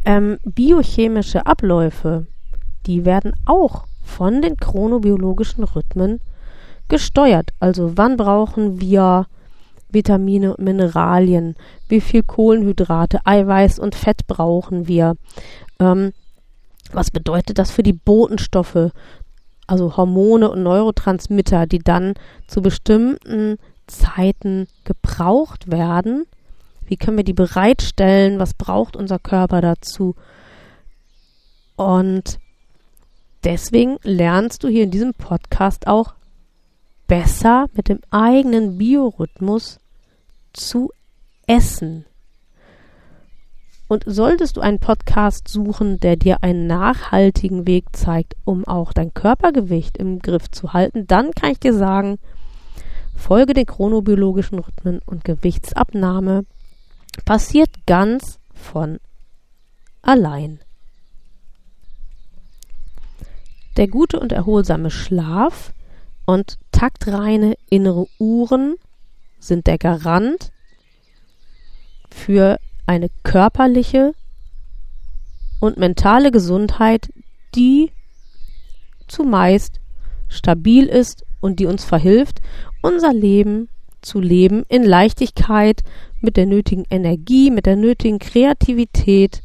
ähm, 0.05 0.37
biochemische 0.43 1.45
Abläufe, 1.45 2.25
die 2.87 3.05
werden 3.05 3.33
auch 3.45 3.85
von 4.03 4.41
den 4.41 4.57
chronobiologischen 4.57 5.63
Rhythmen 5.63 6.19
gesteuert. 6.87 7.51
Also 7.59 7.93
wann 7.95 8.17
brauchen 8.17 8.81
wir 8.81 9.27
Vitamine 9.89 10.55
und 10.55 10.63
Mineralien, 10.63 11.55
wie 11.87 12.01
viel 12.01 12.23
Kohlenhydrate, 12.23 13.19
Eiweiß 13.25 13.79
und 13.79 13.95
Fett 13.95 14.25
brauchen 14.27 14.87
wir, 14.87 15.15
ähm, 15.79 16.11
was 16.93 17.11
bedeutet 17.11 17.57
das 17.57 17.71
für 17.71 17.83
die 17.83 17.93
Botenstoffe, 17.93 18.91
also 19.67 19.97
Hormone 19.97 20.49
und 20.49 20.63
Neurotransmitter, 20.63 21.65
die 21.65 21.79
dann 21.79 22.13
zu 22.47 22.61
bestimmten 22.61 23.57
Zeiten 23.87 24.67
gebraucht 24.83 25.71
werden? 25.71 26.25
Wie 26.85 26.97
können 26.97 27.17
wir 27.17 27.23
die 27.23 27.33
bereitstellen? 27.33 28.39
Was 28.39 28.53
braucht 28.53 28.95
unser 28.95 29.19
Körper 29.19 29.61
dazu? 29.61 30.15
Und 31.75 32.39
deswegen 33.43 33.97
lernst 34.03 34.63
du 34.63 34.67
hier 34.67 34.83
in 34.83 34.91
diesem 34.91 35.13
Podcast 35.13 35.87
auch 35.87 36.13
besser 37.07 37.67
mit 37.73 37.89
dem 37.89 37.99
eigenen 38.09 38.77
Biorhythmus 38.77 39.79
zu 40.53 40.91
essen. 41.47 42.05
Und 43.91 44.05
solltest 44.07 44.55
du 44.55 44.61
einen 44.61 44.79
Podcast 44.79 45.49
suchen, 45.49 45.99
der 45.99 46.15
dir 46.15 46.43
einen 46.43 46.65
nachhaltigen 46.65 47.67
Weg 47.67 47.87
zeigt, 47.91 48.37
um 48.45 48.65
auch 48.65 48.93
dein 48.93 49.13
Körpergewicht 49.13 49.97
im 49.97 50.19
Griff 50.19 50.49
zu 50.49 50.71
halten, 50.71 51.07
dann 51.07 51.31
kann 51.31 51.51
ich 51.51 51.59
dir 51.59 51.73
sagen, 51.73 52.17
folge 53.17 53.53
den 53.53 53.65
chronobiologischen 53.65 54.59
Rhythmen 54.59 55.01
und 55.05 55.25
Gewichtsabnahme 55.25 56.45
passiert 57.25 57.85
ganz 57.85 58.39
von 58.53 59.01
allein. 60.01 60.61
Der 63.75 63.89
gute 63.89 64.21
und 64.21 64.31
erholsame 64.31 64.89
Schlaf 64.89 65.73
und 66.25 66.59
taktreine 66.71 67.55
innere 67.69 68.07
Uhren 68.19 68.75
sind 69.37 69.67
der 69.67 69.77
Garant 69.77 70.53
für 72.09 72.57
eine 72.85 73.09
körperliche 73.23 74.13
und 75.59 75.77
mentale 75.77 76.31
Gesundheit, 76.31 77.09
die 77.55 77.91
zumeist 79.07 79.79
stabil 80.27 80.85
ist 80.85 81.25
und 81.41 81.59
die 81.59 81.65
uns 81.65 81.83
verhilft, 81.83 82.41
unser 82.81 83.13
Leben 83.13 83.69
zu 84.01 84.19
leben 84.19 84.63
in 84.67 84.83
Leichtigkeit, 84.83 85.83
mit 86.21 86.37
der 86.37 86.45
nötigen 86.45 86.85
Energie, 86.89 87.51
mit 87.51 87.65
der 87.65 87.75
nötigen 87.75 88.19
Kreativität 88.19 89.41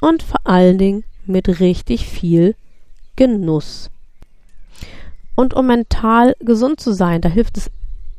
und 0.00 0.22
vor 0.22 0.40
allen 0.44 0.78
Dingen 0.78 1.04
mit 1.26 1.60
richtig 1.60 2.06
viel 2.06 2.54
Genuss. 3.16 3.90
Und 5.34 5.54
um 5.54 5.66
mental 5.66 6.34
gesund 6.40 6.80
zu 6.80 6.92
sein, 6.92 7.20
da 7.20 7.28
hilft 7.28 7.58
es, 7.58 7.70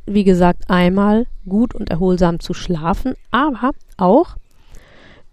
wie 0.06 0.24
gesagt, 0.24 0.70
einmal 0.70 1.26
gut 1.48 1.74
und 1.74 1.90
erholsam 1.90 2.38
zu 2.38 2.54
schlafen, 2.54 3.14
aber 3.30 3.72
auch 3.96 4.36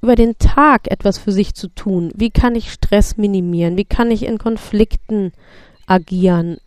über 0.06 0.16
den 0.16 0.38
Tag 0.38 0.92
etwas 0.92 1.18
für 1.18 1.32
sich 1.32 1.56
zu 1.56 1.68
tun. 1.68 2.12
Wie 2.14 2.30
kann 2.30 2.54
ich 2.54 2.72
Stress 2.72 3.18
minimieren? 3.18 3.76
Wie 3.76 3.86
kann 3.86 4.12
ich 4.12 4.24
in 4.24 4.38
Konflikten 4.38 5.32
agieren? 5.88 6.58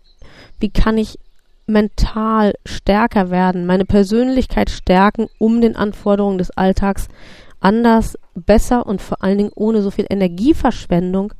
Wie 0.58 0.70
kann 0.70 0.98
ich 0.98 1.20
mental 1.68 2.54
stärker 2.66 3.30
werden, 3.30 3.64
meine 3.64 3.84
Persönlichkeit 3.84 4.70
stärken, 4.70 5.28
um 5.38 5.60
den 5.60 5.76
Anforderungen 5.76 6.38
des 6.38 6.50
Alltags 6.50 7.06
anders, 7.60 8.18
besser 8.34 8.86
und 8.86 9.00
vor 9.00 9.22
allen 9.22 9.38
Dingen 9.38 9.52
ohne 9.54 9.82
so 9.82 9.92
viel 9.92 10.06
Energieverschwendung 10.10 11.32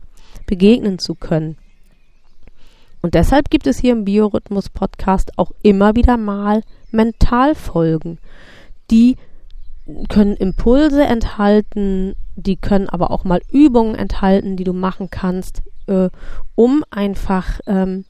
begegnen 0.47 1.01
zu 1.01 1.17
können. 1.17 1.57
Und 3.03 3.15
deshalb 3.15 3.51
gibt 3.51 3.67
es 3.67 3.79
hier 3.79 3.91
im 3.91 4.05
Biorhythmus-Podcast 4.05 5.33
auch 5.37 5.51
immer 5.63 5.97
wieder 5.97 6.17
mal 6.17 6.63
Mentalfolgen. 6.93 8.19
Die 8.93 9.17
können 10.09 10.37
Impulse 10.37 11.05
enthalten, 11.05 12.15
die 12.37 12.57
können 12.57 12.89
aber 12.89 13.11
auch 13.11 13.25
mal 13.25 13.41
Übungen 13.51 13.95
enthalten, 13.95 14.57
die 14.57 14.65
du 14.65 14.73
machen 14.73 15.09
kannst, 15.11 15.63
äh, 15.87 16.11
um 16.55 16.85
einfach 16.91 17.61
ähm, 17.67 18.05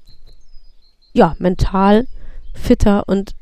ja 1.12 1.34
mental 1.38 2.06
fitter 2.52 3.04
und 3.06 3.34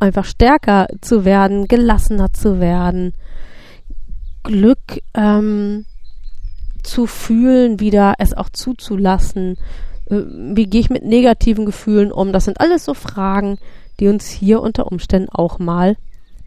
einfach 0.00 0.24
stärker 0.24 0.88
zu 1.00 1.24
werden, 1.24 1.68
gelassener 1.68 2.32
zu 2.32 2.58
werden, 2.58 3.12
Glück 4.42 5.00
ähm, 5.14 5.84
zu 6.82 7.06
fühlen, 7.06 7.78
wieder 7.78 8.14
es 8.18 8.34
auch 8.34 8.48
zuzulassen. 8.48 9.56
Äh, 10.06 10.22
wie 10.54 10.66
gehe 10.66 10.80
ich 10.80 10.90
mit 10.90 11.04
negativen 11.04 11.66
Gefühlen 11.66 12.10
um? 12.10 12.32
Das 12.32 12.46
sind 12.46 12.60
alles 12.60 12.84
so 12.84 12.94
Fragen, 12.94 13.58
die 14.00 14.08
uns 14.08 14.28
hier 14.28 14.60
unter 14.60 14.90
Umständen 14.90 15.28
auch 15.28 15.58
mal 15.58 15.96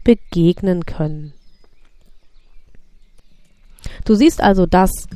begegnen 0.04 0.86
können. 0.86 1.32
Du 4.04 4.14
siehst 4.14 4.42
also, 4.42 4.66
dass 4.66 5.08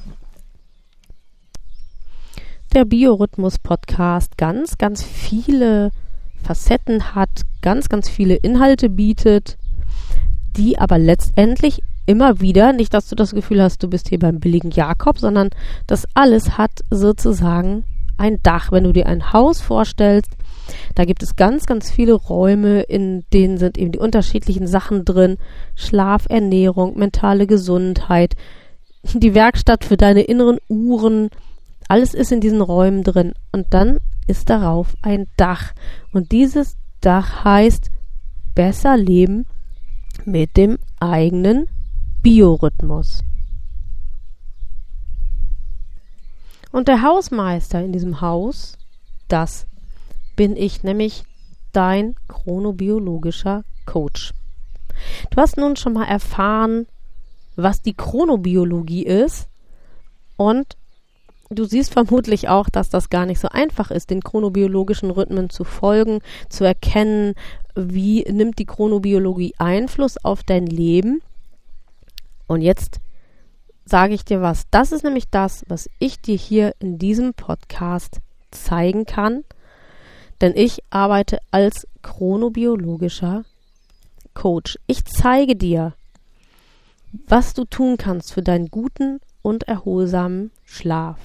der 2.75 2.85
Biorhythmus-Podcast 2.85 4.37
ganz, 4.37 4.78
ganz 4.78 5.02
viele 5.02 5.90
Facetten 6.42 7.14
hat, 7.14 7.42
ganz, 7.62 7.88
ganz 7.88 8.09
viele 8.09 8.35
Inhalte 8.37 8.88
bietet, 8.90 9.57
die 10.57 10.78
aber 10.78 10.99
letztendlich 10.99 11.83
immer 12.07 12.40
wieder, 12.40 12.73
nicht, 12.73 12.95
dass 12.95 13.09
du 13.09 13.14
das 13.14 13.33
Gefühl 13.33 13.62
hast, 13.62 13.83
du 13.83 13.88
bist 13.88 14.09
hier 14.09 14.18
beim 14.18 14.40
billigen 14.40 14.71
Jakob, 14.71 15.18
sondern 15.18 15.50
das 15.87 16.07
alles 16.14 16.57
hat 16.57 16.80
sozusagen 16.90 17.85
ein 18.16 18.42
Dach. 18.42 18.73
Wenn 18.73 18.85
du 18.85 18.92
dir 18.92 19.07
ein 19.07 19.33
Haus 19.33 19.61
vorstellst, 19.61 20.30
da 20.94 21.04
gibt 21.04 21.22
es 21.22 21.37
ganz, 21.37 21.66
ganz 21.66 21.90
viele 21.90 22.14
Räume, 22.14 22.82
in 22.82 23.25
denen 23.32 23.58
sind 23.58 23.78
eben 23.78 23.92
die 23.92 23.98
unterschiedlichen 23.98 24.66
Sachen 24.66 25.04
drin. 25.04 25.38
Schlaf, 25.75 26.26
Ernährung, 26.28 26.99
mentale 26.99 27.47
Gesundheit, 27.47 28.34
die 29.14 29.34
Werkstatt 29.34 29.84
für 29.84 29.97
deine 29.97 30.23
inneren 30.23 30.58
Uhren. 30.69 31.30
Alles 31.88 32.14
ist 32.14 32.32
in 32.32 32.40
diesen 32.40 32.60
Räumen 32.60 33.02
drin. 33.02 33.32
Und 33.52 33.66
dann 33.71 33.99
ist 34.26 34.50
darauf 34.50 34.95
ein 35.02 35.26
Dach. 35.36 35.73
Und 36.12 36.32
dieses 36.32 36.76
Dach 37.00 37.45
heißt 37.45 37.90
besser 38.54 38.97
leben 38.97 39.47
mit 40.25 40.56
dem 40.56 40.78
eigenen 41.00 41.69
Biorhythmus. 42.23 43.23
Und 46.73 46.88
der 46.88 47.02
Hausmeister 47.02 47.82
in 47.82 47.93
diesem 47.93 48.21
Haus, 48.21 48.76
das 49.28 49.68
bin 50.38 50.56
ich, 50.56 50.84
nämlich 50.84 51.24
dein 51.72 52.14
chronobiologischer 52.28 53.64
Coach. 53.86 54.32
Du 55.30 55.36
hast 55.40 55.56
nun 55.56 55.74
schon 55.74 55.94
mal 55.94 56.06
erfahren, 56.06 56.86
was 57.56 57.82
die 57.82 57.94
Chronobiologie 57.94 59.04
ist 59.04 59.48
und 60.36 60.76
du 61.50 61.64
siehst 61.64 61.92
vermutlich 61.92 62.48
auch, 62.48 62.68
dass 62.68 62.88
das 62.88 63.10
gar 63.10 63.26
nicht 63.26 63.40
so 63.40 63.48
einfach 63.48 63.90
ist, 63.90 64.10
den 64.10 64.22
chronobiologischen 64.22 65.10
Rhythmen 65.10 65.50
zu 65.50 65.64
folgen, 65.64 66.20
zu 66.48 66.62
erkennen, 66.62 67.34
wie 67.74 68.22
nimmt 68.22 68.60
die 68.60 68.66
Chronobiologie 68.66 69.54
Einfluss 69.58 70.24
auf 70.24 70.44
dein 70.44 70.66
Leben 70.66 71.20
und 72.46 72.62
jetzt 72.62 73.00
sage 73.84 74.14
ich 74.14 74.24
dir 74.24 74.40
was. 74.40 74.66
Das 74.70 74.92
ist 74.92 75.02
nämlich 75.02 75.28
das, 75.30 75.64
was 75.66 75.90
ich 75.98 76.20
dir 76.20 76.36
hier 76.36 76.76
in 76.78 76.98
diesem 76.98 77.34
Podcast 77.34 78.20
zeigen 78.52 79.04
kann. 79.04 79.42
Denn 80.40 80.52
ich 80.54 80.82
arbeite 80.90 81.38
als 81.50 81.86
chronobiologischer 82.02 83.44
Coach. 84.34 84.78
Ich 84.86 85.04
zeige 85.04 85.56
dir, 85.56 85.94
was 87.26 87.54
du 87.54 87.64
tun 87.64 87.96
kannst 87.96 88.32
für 88.32 88.42
deinen 88.42 88.68
guten 88.68 89.20
und 89.42 89.64
erholsamen 89.64 90.52
Schlaf. 90.64 91.18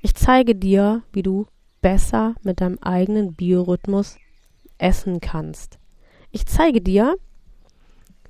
Ich 0.00 0.14
zeige 0.14 0.54
dir, 0.54 1.02
wie 1.12 1.22
du 1.22 1.46
besser 1.82 2.34
mit 2.42 2.60
deinem 2.60 2.78
eigenen 2.78 3.34
Biorhythmus 3.34 4.16
essen 4.78 5.20
kannst. 5.20 5.78
Ich 6.30 6.46
zeige 6.46 6.80
dir, 6.80 7.16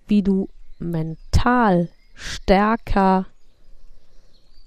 wie 0.07 0.23
du 0.23 0.49
mental 0.79 1.89
stärker, 2.15 3.27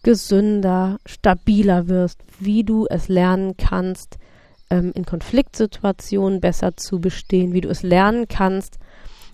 gesünder, 0.04 1.00
stabiler 1.06 1.88
wirst, 1.88 2.20
wie 2.40 2.64
du 2.64 2.88
es 2.90 3.08
lernen 3.08 3.58
kannst, 3.58 4.18
ähm, 4.72 4.92
in 4.96 5.06
Konfliktsituationen 5.06 6.42
besser 6.42 6.76
zu 6.76 7.00
bestehen, 7.00 7.54
wie 7.54 7.62
du 7.62 7.70
es 7.70 7.84
lernen 7.84 8.28
kannst, 8.28 8.80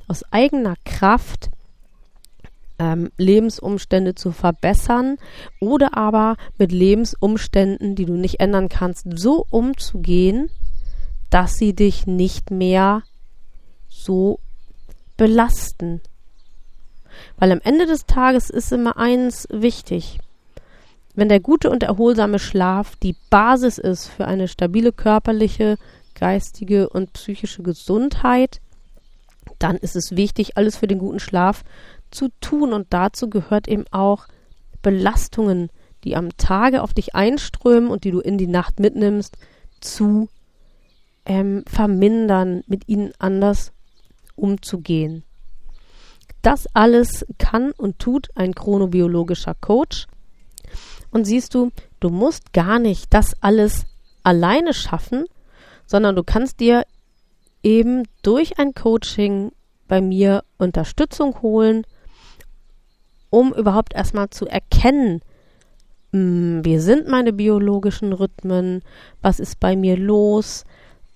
aus 0.08 0.24
eigener 0.32 0.76
Kraft 0.84 1.50
ähm, 2.80 3.12
Lebensumstände 3.18 4.16
zu 4.16 4.32
verbessern 4.32 5.18
oder 5.60 5.96
aber 5.96 6.36
mit 6.58 6.72
Lebensumständen, 6.72 7.96
die 7.96 8.06
du 8.06 8.14
nicht 8.14 8.40
ändern 8.40 8.68
kannst, 8.68 9.06
so 9.16 9.46
umzugehen, 9.50 10.50
dass 11.30 11.56
sie 11.56 11.74
dich 11.74 12.08
nicht 12.08 12.52
mehr 12.52 13.04
so 13.90 14.40
belasten, 15.18 16.02
weil 17.38 17.52
am 17.52 17.62
Ende 17.64 17.86
des 17.86 18.06
Tages 18.06 18.50
ist 18.50 18.72
immer 18.72 18.98
eins 18.98 19.48
wichtig. 19.52 20.20
Wenn 21.18 21.30
der 21.30 21.40
gute 21.40 21.72
und 21.72 21.82
erholsame 21.82 22.38
Schlaf 22.38 22.96
die 22.98 23.16
Basis 23.32 23.80
ist 23.80 24.06
für 24.06 24.28
eine 24.28 24.48
stabile 24.48 24.92
körperliche, 24.92 25.80
geistige 26.14 26.90
und 26.90 27.14
psychische 27.14 27.64
Gesundheit, 27.64 28.62
dann 29.58 29.78
ist 29.78 29.96
es 29.96 30.16
wichtig, 30.16 30.58
alles 30.58 30.78
für 30.78 30.86
den 30.86 31.00
guten 31.00 31.20
Schlaf 31.20 31.64
zu 32.12 32.30
tun. 32.40 32.72
Und 32.72 32.86
dazu 32.92 33.32
gehört 33.32 33.68
eben 33.68 33.86
auch 33.90 34.28
Belastungen, 34.84 35.72
die 36.04 36.16
am 36.16 36.38
Tage 36.38 36.84
auf 36.84 36.94
dich 36.94 37.16
einströmen 37.16 37.90
und 37.90 38.04
die 38.04 38.12
du 38.12 38.20
in 38.20 38.38
die 38.38 38.46
Nacht 38.46 38.80
mitnimmst, 38.80 39.40
zu 39.82 40.30
ähm, 41.26 41.64
vermindern, 41.66 42.62
mit 42.68 42.88
ihnen 42.88 43.12
anders 43.18 43.72
umzugehen. 44.36 45.24
Das 46.44 46.68
alles 46.76 47.26
kann 47.40 47.72
und 47.72 47.98
tut 47.98 48.30
ein 48.36 48.54
chronobiologischer 48.54 49.56
Coach. 49.56 50.06
Und 51.18 51.26
siehst 51.26 51.56
du, 51.56 51.72
du 52.00 52.12
musst 52.12 52.54
gar 52.54 52.78
nicht 52.78 53.12
das 53.12 53.34
alles 53.42 53.88
alleine 54.22 54.72
schaffen, 54.76 55.26
sondern 55.88 56.16
du 56.16 56.22
kannst 56.22 56.60
dir 56.60 56.84
eben 57.64 58.04
durch 58.22 58.60
ein 58.60 58.76
Coaching 58.76 59.52
bei 59.88 60.00
mir 60.00 60.44
Unterstützung 60.60 61.42
holen, 61.42 61.88
um 63.32 63.52
überhaupt 63.52 63.96
erstmal 63.96 64.30
zu 64.30 64.46
erkennen, 64.46 65.22
hm, 66.14 66.64
wie 66.64 66.78
sind 66.78 67.08
meine 67.08 67.34
biologischen 67.34 68.14
Rhythmen, 68.14 68.84
was 69.24 69.40
ist 69.40 69.60
bei 69.60 69.76
mir 69.76 69.98
los, 69.98 70.66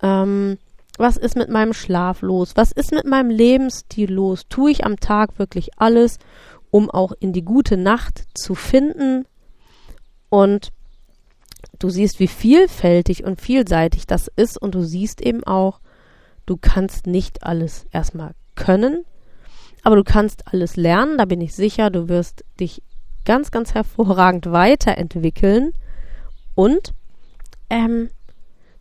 ähm, 0.01 0.57
was 0.97 1.15
ist 1.15 1.35
mit 1.35 1.49
meinem 1.49 1.73
Schlaf 1.73 2.23
los? 2.23 2.53
Was 2.55 2.71
ist 2.71 2.91
mit 2.91 3.05
meinem 3.05 3.29
Lebensstil 3.29 4.11
los? 4.11 4.47
Tue 4.49 4.71
ich 4.71 4.83
am 4.83 4.99
Tag 4.99 5.37
wirklich 5.37 5.69
alles, 5.77 6.17
um 6.71 6.89
auch 6.89 7.11
in 7.19 7.33
die 7.33 7.45
gute 7.45 7.77
Nacht 7.77 8.23
zu 8.33 8.55
finden? 8.55 9.27
Und 10.32 10.72
du 11.78 11.91
siehst, 11.91 12.20
wie 12.20 12.28
vielfältig 12.28 13.24
und 13.24 13.39
vielseitig 13.39 14.08
das 14.08 14.28
ist 14.36 14.60
und 14.60 14.74
du 14.74 14.82
siehst 14.82 15.22
eben 15.22 15.44
auch, 15.44 15.80
Du 16.46 16.58
kannst 16.58 17.08
nicht 17.08 17.44
alles 17.44 17.86
erstmal 17.91 18.34
können, 18.56 19.06
aber 19.84 19.96
du 19.96 20.04
kannst 20.04 20.48
alles 20.52 20.76
lernen, 20.76 21.17
da 21.17 21.24
bin 21.24 21.41
ich 21.41 21.56
sicher. 21.56 21.89
Du 21.89 22.10
wirst 22.10 22.44
dich 22.60 22.84
ganz, 23.26 23.52
ganz 23.52 23.74
hervorragend 23.74 24.52
weiterentwickeln. 24.52 25.72
Und 26.54 26.94
ähm, 27.70 28.10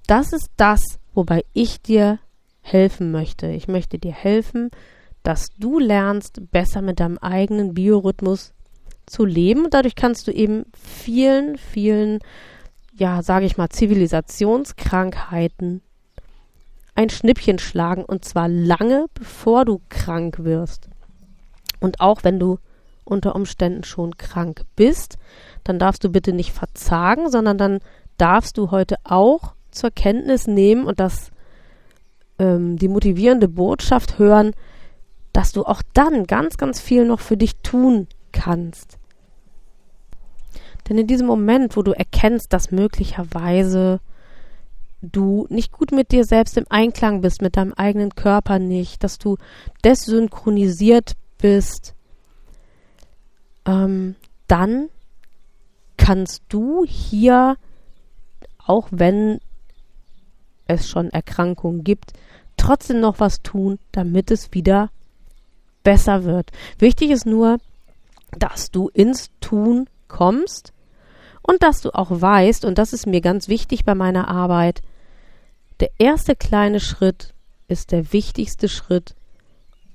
das 0.07 0.33
ist 0.33 0.51
das, 0.57 0.83
wobei 1.15 1.45
ich 1.53 1.81
dir 1.81 2.19
helfen 2.61 3.13
möchte. 3.13 3.47
Ich 3.47 3.69
möchte 3.69 3.99
dir 3.99 4.13
helfen, 4.13 4.71
dass 5.23 5.51
du 5.57 5.79
lernst, 5.79 6.51
besser 6.51 6.83
mit 6.83 6.99
deinem 6.99 7.19
eigenen 7.19 7.75
Biorhythmus 7.75 8.53
zu 9.11 9.25
leben. 9.25 9.65
Und 9.65 9.75
dadurch 9.75 9.95
kannst 9.95 10.27
du 10.27 10.33
eben 10.33 10.65
vielen, 10.73 11.59
vielen, 11.59 12.19
ja, 12.95 13.23
sage 13.23 13.47
ich 13.47 13.57
mal, 13.57 13.69
Zivilisationskrankheiten 13.69 15.83
ein 16.95 17.09
Schnippchen 17.09 17.59
schlagen 17.59 18.05
und 18.05 18.27
zwar 18.27 18.49
lange 18.49 19.07
bevor 19.15 19.65
du 19.65 19.81
krank 19.89 20.45
wirst. 20.45 20.89
Und 21.81 22.01
auch 22.01 22.25
wenn 22.25 22.39
du 22.39 22.59
unter 23.05 23.35
Umständen 23.35 23.85
schon 23.85 24.19
krank 24.19 24.65
bist, 24.77 25.17
dann 25.65 25.79
darfst 25.79 26.05
du 26.05 26.11
bitte 26.11 26.33
nicht 26.33 26.53
verzagen, 26.53 27.31
sondern 27.31 27.59
dann 27.59 27.81
darfst 28.19 28.59
du 28.59 28.71
heute 28.71 28.97
auch 29.05 29.55
zur 29.71 29.91
Kenntnis 29.91 30.47
nehmen 30.47 30.85
und 30.85 31.01
das 31.01 31.31
ähm, 32.39 32.77
die 32.77 32.89
motivierende 32.89 33.49
Botschaft 33.49 34.19
hören, 34.19 34.53
dass 35.33 35.53
du 35.53 35.65
auch 35.65 35.83
dann 35.95 36.27
ganz, 36.27 36.59
ganz 36.59 36.81
viel 36.81 37.07
noch 37.07 37.21
für 37.21 37.37
dich 37.37 37.57
tun 37.63 38.09
kannst. 38.33 39.00
Denn 40.89 40.99
in 40.99 41.07
diesem 41.07 41.27
Moment, 41.27 41.77
wo 41.77 41.83
du 41.83 41.93
erkennst, 41.93 42.53
dass 42.53 42.71
möglicherweise 42.71 44.01
du 45.03 45.47
nicht 45.49 45.73
gut 45.73 45.93
mit 45.93 46.13
dir 46.13 46.25
selbst 46.25 46.57
im 46.57 46.67
Einklang 46.69 47.21
bist, 47.21 47.43
mit 47.43 47.57
deinem 47.57 47.73
eigenen 47.73 48.15
Körper 48.15 48.59
nicht, 48.59 49.03
dass 49.03 49.19
du 49.19 49.37
desynchronisiert 49.85 51.13
bist, 51.39 51.95
ähm, 53.67 54.17
dann 54.47 54.89
kannst 55.97 56.43
du 56.49 56.85
hier, 56.85 57.57
auch 58.59 58.89
wenn 58.91 59.41
es 60.67 60.89
schon 60.89 61.11
Erkrankungen 61.11 61.85
gibt, 61.85 62.13
trotzdem 62.57 63.01
noch 63.01 63.21
was 63.21 63.43
tun, 63.43 63.79
damit 63.93 64.31
es 64.31 64.53
wieder 64.53 64.91
besser 65.83 66.25
wird. 66.25 66.51
Wichtig 66.79 67.11
ist 67.11 67.27
nur, 67.27 67.59
dass 68.39 68.71
du 68.71 68.89
ins 68.89 69.31
Tun 69.41 69.89
kommst 70.11 70.75
und 71.41 71.63
dass 71.63 71.81
du 71.81 71.95
auch 71.95 72.11
weißt, 72.11 72.67
und 72.67 72.77
das 72.77 72.93
ist 72.93 73.07
mir 73.07 73.23
ganz 73.23 73.49
wichtig 73.49 73.85
bei 73.85 73.95
meiner 73.95 74.29
Arbeit, 74.29 74.83
der 75.81 75.91
erste 75.99 76.37
kleine 76.37 76.81
Schritt 76.81 77.33
ist 77.69 77.93
der 77.93 78.13
wichtigste 78.13 78.69
Schritt. 78.69 79.15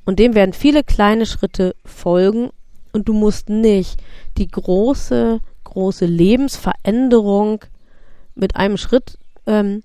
Und 0.05 0.19
dem 0.19 0.33
werden 0.33 0.53
viele 0.53 0.83
kleine 0.83 1.25
Schritte 1.25 1.75
folgen. 1.83 2.49
Und 2.91 3.07
du 3.07 3.13
musst 3.13 3.49
nicht 3.49 4.01
die 4.37 4.47
große, 4.47 5.39
große 5.63 6.05
Lebensveränderung 6.05 7.65
mit 8.33 8.55
einem 8.55 8.77
Schritt 8.77 9.17
ähm, 9.45 9.83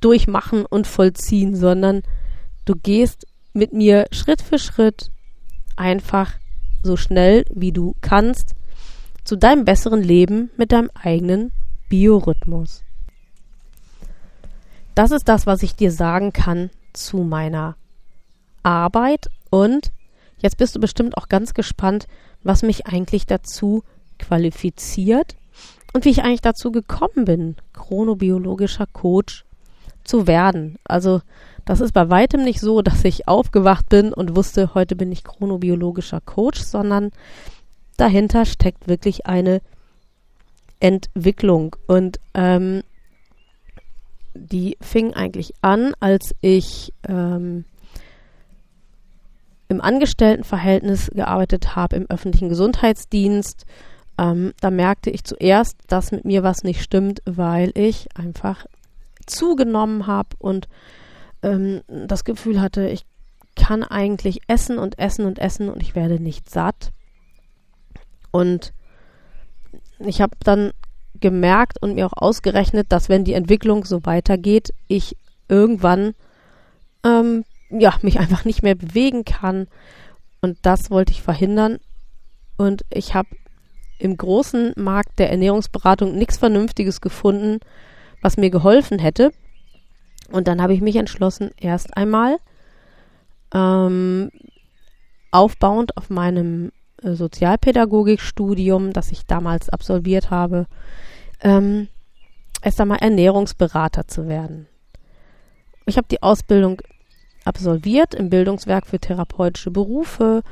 durchmachen 0.00 0.64
und 0.64 0.86
vollziehen, 0.86 1.56
sondern 1.56 2.02
du 2.64 2.74
gehst 2.76 3.26
mit 3.52 3.72
mir 3.72 4.06
Schritt 4.12 4.40
für 4.40 4.58
Schritt 4.58 5.10
einfach 5.76 6.34
so 6.82 6.96
schnell 6.96 7.44
wie 7.50 7.72
du 7.72 7.94
kannst 8.00 8.54
zu 9.28 9.36
deinem 9.36 9.66
besseren 9.66 10.02
Leben 10.02 10.50
mit 10.56 10.72
deinem 10.72 10.90
eigenen 10.94 11.52
Biorhythmus. 11.90 12.82
Das 14.94 15.10
ist 15.10 15.28
das, 15.28 15.46
was 15.46 15.62
ich 15.62 15.76
dir 15.76 15.92
sagen 15.92 16.32
kann 16.32 16.70
zu 16.94 17.18
meiner 17.18 17.76
Arbeit 18.62 19.26
und 19.50 19.92
jetzt 20.38 20.56
bist 20.56 20.74
du 20.74 20.80
bestimmt 20.80 21.18
auch 21.18 21.28
ganz 21.28 21.52
gespannt, 21.52 22.06
was 22.42 22.62
mich 22.62 22.86
eigentlich 22.86 23.26
dazu 23.26 23.84
qualifiziert 24.18 25.36
und 25.92 26.06
wie 26.06 26.10
ich 26.10 26.22
eigentlich 26.22 26.40
dazu 26.40 26.72
gekommen 26.72 27.26
bin, 27.26 27.56
chronobiologischer 27.74 28.86
Coach 28.86 29.44
zu 30.04 30.26
werden. 30.26 30.78
Also 30.84 31.20
das 31.66 31.82
ist 31.82 31.92
bei 31.92 32.08
weitem 32.08 32.44
nicht 32.44 32.60
so, 32.60 32.80
dass 32.80 33.04
ich 33.04 33.28
aufgewacht 33.28 33.90
bin 33.90 34.14
und 34.14 34.36
wusste, 34.36 34.72
heute 34.72 34.96
bin 34.96 35.12
ich 35.12 35.22
chronobiologischer 35.22 36.22
Coach, 36.22 36.62
sondern 36.62 37.10
dahinter 37.98 38.46
steckt 38.46 38.88
wirklich 38.88 39.26
eine 39.26 39.60
Entwicklung. 40.80 41.76
Und 41.86 42.18
ähm, 42.34 42.82
die 44.34 44.76
fing 44.80 45.14
eigentlich 45.14 45.52
an, 45.60 45.92
als 46.00 46.34
ich 46.40 46.92
ähm, 47.06 47.64
im 49.68 49.80
Angestelltenverhältnis 49.80 51.10
gearbeitet 51.12 51.76
habe 51.76 51.96
im 51.96 52.06
öffentlichen 52.08 52.48
Gesundheitsdienst. 52.48 53.66
Ähm, 54.16 54.52
da 54.60 54.70
merkte 54.70 55.10
ich 55.10 55.24
zuerst, 55.24 55.76
dass 55.88 56.12
mit 56.12 56.24
mir 56.24 56.42
was 56.42 56.62
nicht 56.62 56.82
stimmt, 56.82 57.20
weil 57.26 57.72
ich 57.74 58.08
einfach 58.16 58.66
zugenommen 59.26 60.06
habe 60.06 60.30
und 60.38 60.68
ähm, 61.42 61.82
das 61.88 62.24
Gefühl 62.24 62.60
hatte, 62.60 62.88
ich 62.88 63.04
kann 63.54 63.82
eigentlich 63.82 64.40
essen 64.46 64.78
und 64.78 64.98
essen 64.98 65.26
und 65.26 65.38
essen 65.38 65.68
und 65.68 65.82
ich 65.82 65.94
werde 65.94 66.20
nicht 66.20 66.48
satt. 66.48 66.92
Und 68.30 68.72
ich 69.98 70.20
habe 70.20 70.36
dann 70.40 70.72
gemerkt 71.20 71.82
und 71.82 71.94
mir 71.94 72.06
auch 72.06 72.16
ausgerechnet, 72.16 72.86
dass 72.90 73.08
wenn 73.08 73.24
die 73.24 73.32
Entwicklung 73.32 73.84
so 73.84 74.04
weitergeht, 74.04 74.72
ich 74.86 75.16
irgendwann 75.48 76.14
ähm, 77.04 77.44
ja 77.70 77.94
mich 78.02 78.18
einfach 78.18 78.44
nicht 78.44 78.62
mehr 78.62 78.74
bewegen 78.74 79.24
kann. 79.24 79.66
Und 80.40 80.58
das 80.62 80.90
wollte 80.90 81.12
ich 81.12 81.22
verhindern. 81.22 81.78
Und 82.56 82.84
ich 82.90 83.14
habe 83.14 83.28
im 83.98 84.16
großen 84.16 84.74
Markt 84.76 85.18
der 85.18 85.30
Ernährungsberatung 85.30 86.16
nichts 86.16 86.38
Vernünftiges 86.38 87.00
gefunden, 87.00 87.58
was 88.22 88.36
mir 88.36 88.50
geholfen 88.50 88.98
hätte. 88.98 89.32
Und 90.30 90.46
dann 90.46 90.62
habe 90.62 90.74
ich 90.74 90.80
mich 90.80 90.96
entschlossen, 90.96 91.50
erst 91.56 91.96
einmal 91.96 92.36
ähm, 93.52 94.30
aufbauend 95.30 95.96
auf 95.96 96.10
meinem 96.10 96.70
Sozialpädagogikstudium, 97.02 98.92
das 98.92 99.12
ich 99.12 99.26
damals 99.26 99.68
absolviert 99.68 100.30
habe, 100.30 100.66
ähm, 101.40 101.88
erst 102.62 102.80
einmal 102.80 102.98
Ernährungsberater 102.98 104.08
zu 104.08 104.28
werden. 104.28 104.66
Ich 105.86 105.96
habe 105.96 106.08
die 106.10 106.22
Ausbildung 106.22 106.82
absolviert 107.44 108.14
im 108.14 108.30
Bildungswerk 108.30 108.86
für 108.86 108.98
therapeutische 108.98 109.70
Berufe 109.70 110.42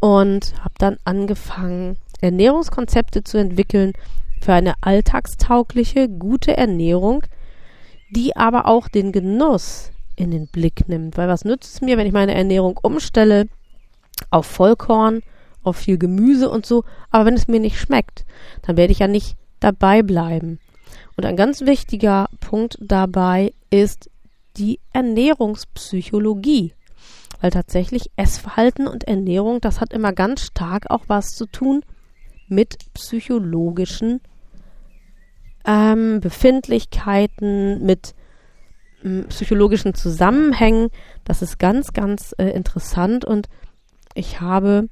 und 0.00 0.54
habe 0.60 0.74
dann 0.78 0.96
angefangen, 1.04 1.96
Ernährungskonzepte 2.20 3.24
zu 3.24 3.38
entwickeln 3.38 3.92
für 4.40 4.52
eine 4.52 4.74
alltagstaugliche, 4.80 6.08
gute 6.08 6.56
Ernährung, 6.56 7.22
die 8.10 8.36
aber 8.36 8.66
auch 8.66 8.88
den 8.88 9.12
Genuss 9.12 9.90
in 10.14 10.30
den 10.30 10.46
Blick 10.46 10.88
nimmt. 10.88 11.16
Weil 11.16 11.28
was 11.28 11.44
nützt 11.44 11.74
es 11.74 11.80
mir, 11.80 11.98
wenn 11.98 12.06
ich 12.06 12.12
meine 12.12 12.34
Ernährung 12.34 12.78
umstelle 12.80 13.48
auf 14.30 14.46
Vollkorn, 14.46 15.22
auf 15.66 15.76
viel 15.76 15.98
Gemüse 15.98 16.50
und 16.50 16.66
so, 16.66 16.84
aber 17.10 17.26
wenn 17.26 17.34
es 17.34 17.48
mir 17.48 17.60
nicht 17.60 17.78
schmeckt, 17.78 18.24
dann 18.62 18.76
werde 18.76 18.92
ich 18.92 19.00
ja 19.00 19.08
nicht 19.08 19.36
dabei 19.60 20.02
bleiben. 20.02 20.58
Und 21.16 21.24
ein 21.24 21.36
ganz 21.36 21.62
wichtiger 21.62 22.28
Punkt 22.40 22.78
dabei 22.80 23.52
ist 23.70 24.10
die 24.56 24.80
Ernährungspsychologie. 24.92 26.72
Weil 27.40 27.50
tatsächlich 27.50 28.10
Essverhalten 28.16 28.86
und 28.86 29.04
Ernährung, 29.04 29.60
das 29.60 29.80
hat 29.80 29.92
immer 29.92 30.12
ganz 30.12 30.42
stark 30.42 30.90
auch 30.90 31.04
was 31.06 31.30
zu 31.30 31.46
tun 31.46 31.82
mit 32.48 32.78
psychologischen 32.94 34.20
ähm, 35.66 36.20
Befindlichkeiten, 36.20 37.84
mit 37.84 38.14
ähm, 39.04 39.26
psychologischen 39.28 39.94
Zusammenhängen. 39.94 40.88
Das 41.24 41.42
ist 41.42 41.58
ganz, 41.58 41.92
ganz 41.92 42.34
äh, 42.38 42.48
interessant 42.50 43.24
und 43.24 43.48
ich 44.14 44.40
habe 44.40 44.88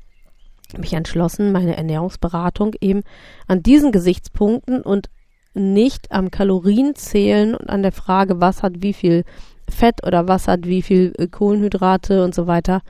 mich 0.79 0.93
entschlossen, 0.93 1.53
meine 1.53 1.77
Ernährungsberatung 1.77 2.75
eben 2.81 3.03
an 3.47 3.63
diesen 3.63 3.93
Gesichtspunkten 3.93 4.83
und 4.83 5.09
nicht 5.55 6.11
am 6.11 6.31
Kalorienzählen 6.31 7.55
und 7.55 7.71
an 7.71 7.83
der 7.83 7.93
Frage, 7.93 8.41
was 8.41 8.63
hat 8.63 8.83
wie 8.83 8.93
viel 8.93 9.25
Fett 9.69 10.05
oder 10.07 10.29
was 10.29 10.49
hat 10.49 10.67
wie 10.67 10.83
viel 10.83 11.13
äh, 11.17 11.27
Kohlenhydrate 11.29 12.25
und 12.25 12.35
so 12.35 12.47
weiter 12.47 12.83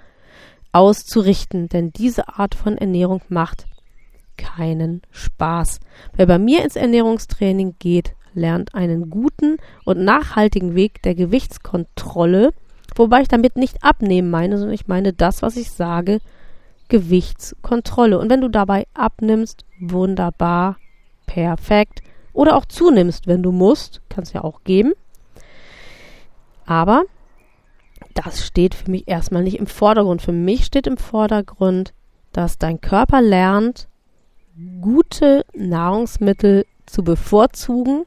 auszurichten. 0.73 1.69
Denn 1.69 1.93
diese 1.93 2.29
Art 2.29 2.55
von 2.55 2.77
Ernährung 2.77 3.21
macht 3.29 3.67
keinen 4.37 5.03
Spaß. 5.11 5.81
Wer 6.17 6.27
bei 6.27 6.39
mir 6.39 6.65
ins 6.65 6.77
Ernährungstraining 6.77 7.77
geht, 7.79 8.15
lernt 8.35 8.75
einen 8.75 9.11
guten 9.11 9.59
und 9.85 10.03
nachhaltigen 10.03 10.75
Weg 10.75 11.03
der 11.03 11.15
Gewichtskontrolle, 11.15 12.53
wobei 12.97 13.23
ich 13.23 13.29
damit 13.29 13.57
nicht 13.57 13.85
abnehmen 13.85 14.31
meine, 14.31 14.59
sondern 14.59 14.75
ich 14.75 14.89
meine 14.89 15.13
das, 15.13 15.43
was 15.43 15.57
ich 15.57 15.71
sage, 15.71 16.19
Gewichtskontrolle. 16.89 18.19
Und 18.19 18.31
wenn 18.31 18.41
du 18.41 18.49
dabei 18.49 18.87
abnimmst, 18.95 19.65
wunderbar, 19.81 20.77
perfekt. 21.27 22.03
Oder 22.33 22.57
auch 22.57 22.65
zunimmst, 22.65 23.27
wenn 23.27 23.43
du 23.43 23.53
musst, 23.53 24.01
kannst 24.09 24.35
ja 24.35 24.43
auch 24.43 24.65
geben. 24.65 24.93
Aber 26.67 27.05
das 28.15 28.47
steht 28.47 28.75
für 28.75 28.91
mich 28.91 29.09
erstmal 29.09 29.43
nicht 29.43 29.59
im 29.59 29.67
Vordergrund. 29.67 30.23
Für 30.23 30.33
mich 30.33 30.65
steht 30.65 30.87
im 30.87 30.97
Vordergrund, 30.97 31.93
dass 32.33 32.59
dein 32.59 32.81
Körper 32.81 33.21
lernt, 33.21 33.89
gute 34.81 35.45
Nahrungsmittel 35.53 36.65
zu 36.87 37.03
bevorzugen 37.03 38.05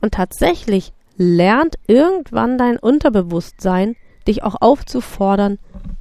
und 0.00 0.14
tatsächlich 0.14 0.92
lernt 1.16 1.76
irgendwann 1.86 2.58
dein 2.58 2.78
Unterbewusstsein, 2.78 3.96
dich 4.26 4.42
auch 4.42 4.56
aufzufordern, 4.60 5.58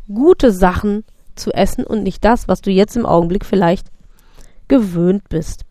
gute 0.08 0.52
Sachen 0.52 1.04
zu 1.36 1.52
essen 1.52 1.86
und 1.86 2.04
nicht 2.04 2.24
das, 2.24 2.48
was 2.48 2.62
du 2.62 2.72
jetzt 2.72 2.96
im 2.96 3.06
Augenblick 3.06 3.46
vielleicht 3.46 3.88
gewöhnt 4.68 5.30
bist. 5.30 5.64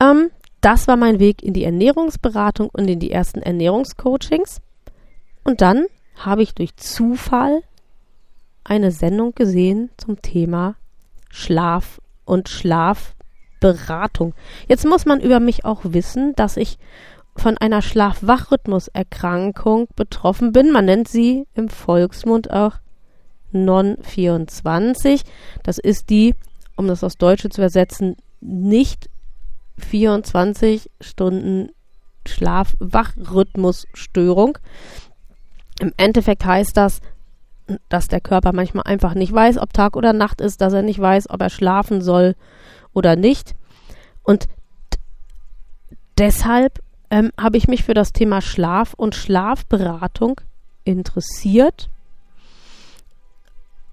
Ähm, 0.00 0.30
das 0.60 0.88
war 0.88 0.96
mein 0.96 1.18
Weg 1.18 1.42
in 1.42 1.54
die 1.54 1.64
Ernährungsberatung 1.64 2.70
und 2.72 2.88
in 2.88 3.00
die 3.00 3.10
ersten 3.10 3.42
Ernährungscoachings. 3.42 4.60
Und 5.44 5.60
dann 5.60 5.86
habe 6.16 6.42
ich 6.42 6.54
durch 6.54 6.76
Zufall 6.76 7.62
eine 8.64 8.90
Sendung 8.92 9.34
gesehen 9.34 9.90
zum 9.96 10.22
Thema 10.22 10.76
Schlaf 11.30 12.00
und 12.24 12.48
Schlafberatung. 12.48 14.34
Jetzt 14.68 14.86
muss 14.86 15.04
man 15.04 15.20
über 15.20 15.40
mich 15.40 15.64
auch 15.64 15.80
wissen, 15.82 16.32
dass 16.36 16.56
ich 16.56 16.78
von 17.34 17.58
einer 17.58 17.82
Schlaf-Wach-Rhythmus-Erkrankung 17.82 19.88
betroffen 19.96 20.52
bin. 20.52 20.70
Man 20.70 20.84
nennt 20.84 21.08
sie 21.08 21.48
im 21.54 21.68
Volksmund 21.68 22.50
auch 22.50 22.74
Non-24. 23.52 25.22
Das 25.62 25.78
ist 25.78 26.10
die, 26.10 26.34
um 26.76 26.88
das 26.88 27.04
aus 27.04 27.16
Deutsche 27.16 27.48
zu 27.48 27.60
übersetzen, 27.60 28.16
nicht 28.40 29.08
24 29.78 30.90
Stunden 31.00 31.70
Schlaf-Wach-Rhythmusstörung. 32.26 34.58
Im 35.80 35.92
Endeffekt 35.96 36.44
heißt 36.44 36.76
das, 36.76 37.00
dass 37.88 38.08
der 38.08 38.20
Körper 38.20 38.52
manchmal 38.52 38.84
einfach 38.84 39.14
nicht 39.14 39.32
weiß, 39.32 39.58
ob 39.58 39.72
Tag 39.72 39.96
oder 39.96 40.12
Nacht 40.12 40.40
ist, 40.40 40.60
dass 40.60 40.72
er 40.72 40.82
nicht 40.82 41.00
weiß, 41.00 41.30
ob 41.30 41.40
er 41.40 41.50
schlafen 41.50 42.02
soll 42.02 42.34
oder 42.92 43.16
nicht. 43.16 43.54
Und 44.22 44.46
deshalb 46.18 46.80
ähm, 47.10 47.30
habe 47.38 47.56
ich 47.56 47.68
mich 47.68 47.84
für 47.84 47.94
das 47.94 48.12
Thema 48.12 48.40
Schlaf 48.40 48.94
und 48.94 49.14
Schlafberatung 49.14 50.40
interessiert, 50.84 51.88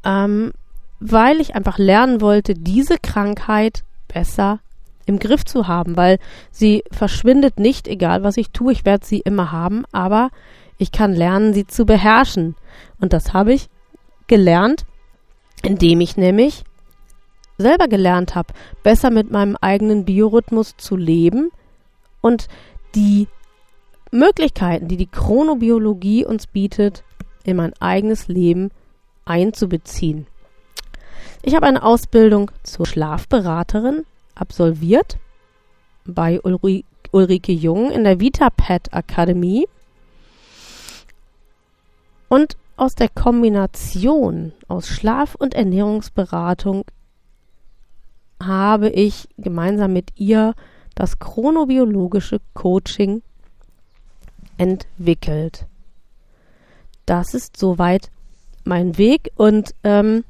ähm, 0.03 0.51
weil 0.99 1.39
ich 1.39 1.55
einfach 1.55 1.77
lernen 1.77 2.21
wollte, 2.21 2.53
diese 2.53 2.97
Krankheit 2.97 3.83
besser 4.07 4.59
im 5.05 5.19
Griff 5.19 5.45
zu 5.45 5.67
haben, 5.67 5.97
weil 5.97 6.19
sie 6.51 6.83
verschwindet 6.91 7.59
nicht, 7.59 7.87
egal 7.87 8.23
was 8.23 8.37
ich 8.37 8.51
tue, 8.51 8.71
ich 8.71 8.85
werde 8.85 9.05
sie 9.05 9.19
immer 9.19 9.51
haben, 9.51 9.85
aber 9.91 10.29
ich 10.77 10.91
kann 10.91 11.13
lernen, 11.13 11.53
sie 11.53 11.65
zu 11.65 11.85
beherrschen. 11.85 12.55
Und 12.99 13.13
das 13.13 13.33
habe 13.33 13.53
ich 13.53 13.69
gelernt, 14.27 14.85
indem 15.63 15.99
ich 16.01 16.15
nämlich 16.15 16.63
selber 17.57 17.87
gelernt 17.87 18.35
habe, 18.35 18.53
besser 18.83 19.09
mit 19.09 19.31
meinem 19.31 19.57
eigenen 19.59 20.05
Biorhythmus 20.05 20.77
zu 20.77 20.95
leben 20.95 21.49
und 22.21 22.47
die 22.95 23.27
Möglichkeiten, 24.11 24.87
die 24.87 24.97
die 24.97 25.07
Chronobiologie 25.07 26.25
uns 26.25 26.47
bietet, 26.47 27.03
in 27.43 27.57
mein 27.57 27.73
eigenes 27.79 28.27
Leben 28.27 28.71
einzubeziehen. 29.29 30.27
Ich 31.41 31.55
habe 31.55 31.67
eine 31.67 31.83
Ausbildung 31.83 32.51
zur 32.63 32.85
Schlafberaterin 32.85 34.05
absolviert 34.35 35.17
bei 36.05 36.41
Ulri 36.41 36.85
Ulrike 37.11 37.51
Jung 37.51 37.89
in 37.91 38.03
der 38.03 38.19
VitaPad 38.19 38.93
Akademie. 38.93 39.67
Und 42.27 42.55
aus 42.77 42.93
der 42.93 43.09
Kombination 43.09 44.53
aus 44.67 44.87
Schlaf- 44.87 45.35
und 45.35 45.55
Ernährungsberatung 45.55 46.85
habe 48.41 48.89
ich 48.89 49.27
gemeinsam 49.37 49.93
mit 49.93 50.11
ihr 50.15 50.53
das 50.93 51.17
chronobiologische 51.17 52.39
Coaching 52.53 53.23
entwickelt. 54.57 55.65
Das 57.05 57.33
ist 57.33 57.57
soweit 57.57 58.11
mein 58.69 58.97
Weg 58.97 59.31
und 59.35 59.75
ähm, 59.83 60.23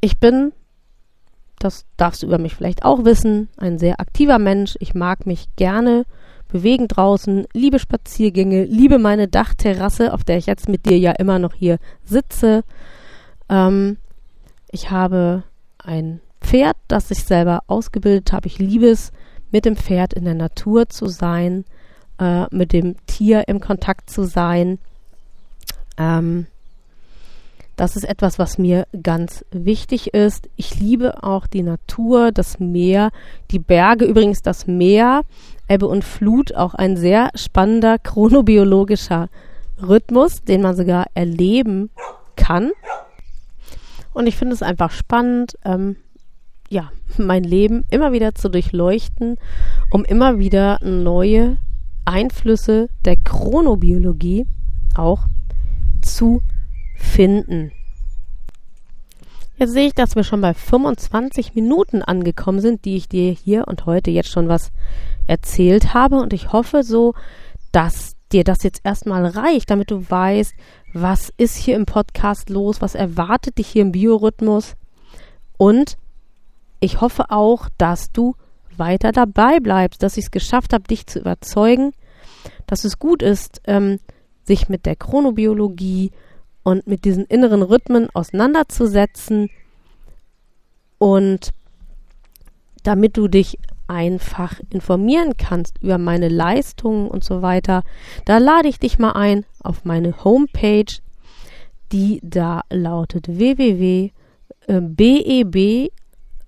ich 0.00 0.18
bin, 0.18 0.52
das 1.60 1.84
darfst 1.96 2.22
du 2.22 2.26
über 2.26 2.38
mich 2.38 2.56
vielleicht 2.56 2.84
auch 2.84 3.04
wissen, 3.04 3.48
ein 3.56 3.78
sehr 3.78 4.00
aktiver 4.00 4.40
Mensch. 4.40 4.74
Ich 4.80 4.94
mag 4.94 5.26
mich 5.26 5.46
gerne 5.54 6.04
bewegen 6.48 6.88
draußen, 6.88 7.46
liebe 7.54 7.78
Spaziergänge, 7.78 8.64
liebe 8.64 8.98
meine 8.98 9.28
Dachterrasse, 9.28 10.12
auf 10.12 10.24
der 10.24 10.38
ich 10.38 10.46
jetzt 10.46 10.68
mit 10.68 10.86
dir 10.86 10.98
ja 10.98 11.12
immer 11.12 11.38
noch 11.38 11.54
hier 11.54 11.78
sitze. 12.04 12.64
Ähm, 13.48 13.96
ich 14.70 14.90
habe 14.90 15.44
ein 15.78 16.20
Pferd, 16.40 16.76
das 16.88 17.10
ich 17.10 17.22
selber 17.22 17.62
ausgebildet 17.68 18.32
habe. 18.32 18.48
Ich 18.48 18.58
liebe 18.58 18.88
es, 18.88 19.12
mit 19.52 19.64
dem 19.64 19.76
Pferd 19.76 20.14
in 20.14 20.24
der 20.24 20.34
Natur 20.34 20.88
zu 20.88 21.06
sein, 21.06 21.64
äh, 22.18 22.46
mit 22.50 22.72
dem 22.72 22.96
Tier 23.06 23.46
im 23.46 23.60
Kontakt 23.60 24.10
zu 24.10 24.24
sein. 24.24 24.78
Ähm, 25.98 26.46
das 27.76 27.96
ist 27.96 28.04
etwas, 28.04 28.38
was 28.38 28.58
mir 28.58 28.86
ganz 29.02 29.44
wichtig 29.50 30.14
ist. 30.14 30.48
Ich 30.56 30.78
liebe 30.78 31.22
auch 31.22 31.46
die 31.46 31.62
Natur, 31.62 32.30
das 32.32 32.60
Meer, 32.60 33.10
die 33.50 33.58
Berge, 33.58 34.04
übrigens 34.04 34.42
das 34.42 34.66
Meer, 34.66 35.22
Ebbe 35.68 35.86
und 35.86 36.04
Flut, 36.04 36.54
auch 36.54 36.74
ein 36.74 36.96
sehr 36.96 37.30
spannender 37.34 37.98
chronobiologischer 37.98 39.28
Rhythmus, 39.80 40.42
den 40.42 40.62
man 40.62 40.76
sogar 40.76 41.06
erleben 41.14 41.90
kann. 42.36 42.72
Und 44.12 44.26
ich 44.26 44.36
finde 44.36 44.54
es 44.54 44.62
einfach 44.62 44.90
spannend, 44.90 45.56
ähm, 45.64 45.96
ja, 46.68 46.90
mein 47.16 47.44
Leben 47.44 47.84
immer 47.90 48.12
wieder 48.12 48.34
zu 48.34 48.48
durchleuchten, 48.48 49.38
um 49.90 50.04
immer 50.04 50.38
wieder 50.38 50.78
neue 50.82 51.58
Einflüsse 52.04 52.88
der 53.04 53.16
Chronobiologie 53.16 54.46
auch 54.94 55.26
zu 56.02 56.42
finden. 57.02 57.72
Jetzt 59.56 59.72
sehe 59.72 59.86
ich, 59.86 59.94
dass 59.94 60.16
wir 60.16 60.24
schon 60.24 60.40
bei 60.40 60.54
25 60.54 61.54
Minuten 61.54 62.02
angekommen 62.02 62.60
sind, 62.60 62.84
die 62.84 62.96
ich 62.96 63.08
dir 63.08 63.30
hier 63.30 63.68
und 63.68 63.86
heute 63.86 64.10
jetzt 64.10 64.30
schon 64.30 64.48
was 64.48 64.72
erzählt 65.26 65.94
habe. 65.94 66.16
Und 66.16 66.32
ich 66.32 66.52
hoffe 66.52 66.82
so, 66.82 67.14
dass 67.70 68.16
dir 68.32 68.44
das 68.44 68.62
jetzt 68.62 68.80
erstmal 68.84 69.26
reicht, 69.26 69.70
damit 69.70 69.90
du 69.90 70.08
weißt, 70.08 70.54
was 70.94 71.32
ist 71.36 71.56
hier 71.56 71.76
im 71.76 71.86
Podcast 71.86 72.50
los, 72.50 72.80
was 72.80 72.94
erwartet 72.94 73.58
dich 73.58 73.68
hier 73.68 73.82
im 73.82 73.92
Biorhythmus 73.92 74.74
und 75.58 75.96
ich 76.80 77.00
hoffe 77.00 77.30
auch, 77.30 77.68
dass 77.78 78.10
du 78.10 78.34
weiter 78.76 79.12
dabei 79.12 79.60
bleibst, 79.60 80.02
dass 80.02 80.16
ich 80.16 80.24
es 80.24 80.30
geschafft 80.32 80.72
habe, 80.72 80.82
dich 80.82 81.06
zu 81.06 81.20
überzeugen, 81.20 81.92
dass 82.66 82.84
es 82.84 82.98
gut 82.98 83.22
ist, 83.22 83.60
ähm, 83.66 84.00
sich 84.42 84.68
mit 84.68 84.86
der 84.86 84.96
Chronobiologie 84.96 86.10
und 86.62 86.86
mit 86.86 87.04
diesen 87.04 87.24
inneren 87.26 87.62
Rhythmen 87.62 88.08
auseinanderzusetzen 88.10 89.50
und 90.98 91.50
damit 92.82 93.16
du 93.16 93.28
dich 93.28 93.58
einfach 93.88 94.60
informieren 94.70 95.36
kannst 95.36 95.82
über 95.82 95.98
meine 95.98 96.28
Leistungen 96.28 97.08
und 97.08 97.24
so 97.24 97.42
weiter, 97.42 97.82
da 98.24 98.38
lade 98.38 98.68
ich 98.68 98.78
dich 98.78 98.98
mal 98.98 99.12
ein 99.12 99.44
auf 99.62 99.84
meine 99.84 100.24
Homepage, 100.24 100.92
die 101.92 102.20
da 102.22 102.62
lautet 102.70 103.28
www.beb 103.28 104.12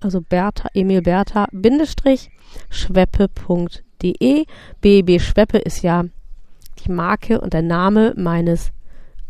also 0.05 0.21
Bertha, 0.21 0.69
Emil 0.73 1.01
Bertha, 1.01 1.47
Bindestrich, 1.51 2.29
schweppe.de. 2.69 4.45
BB 4.81 5.19
Schweppe 5.19 5.57
ist 5.57 5.81
ja 5.81 6.05
die 6.85 6.91
Marke 6.91 7.41
und 7.41 7.53
der 7.53 7.63
Name 7.63 8.13
meines 8.15 8.71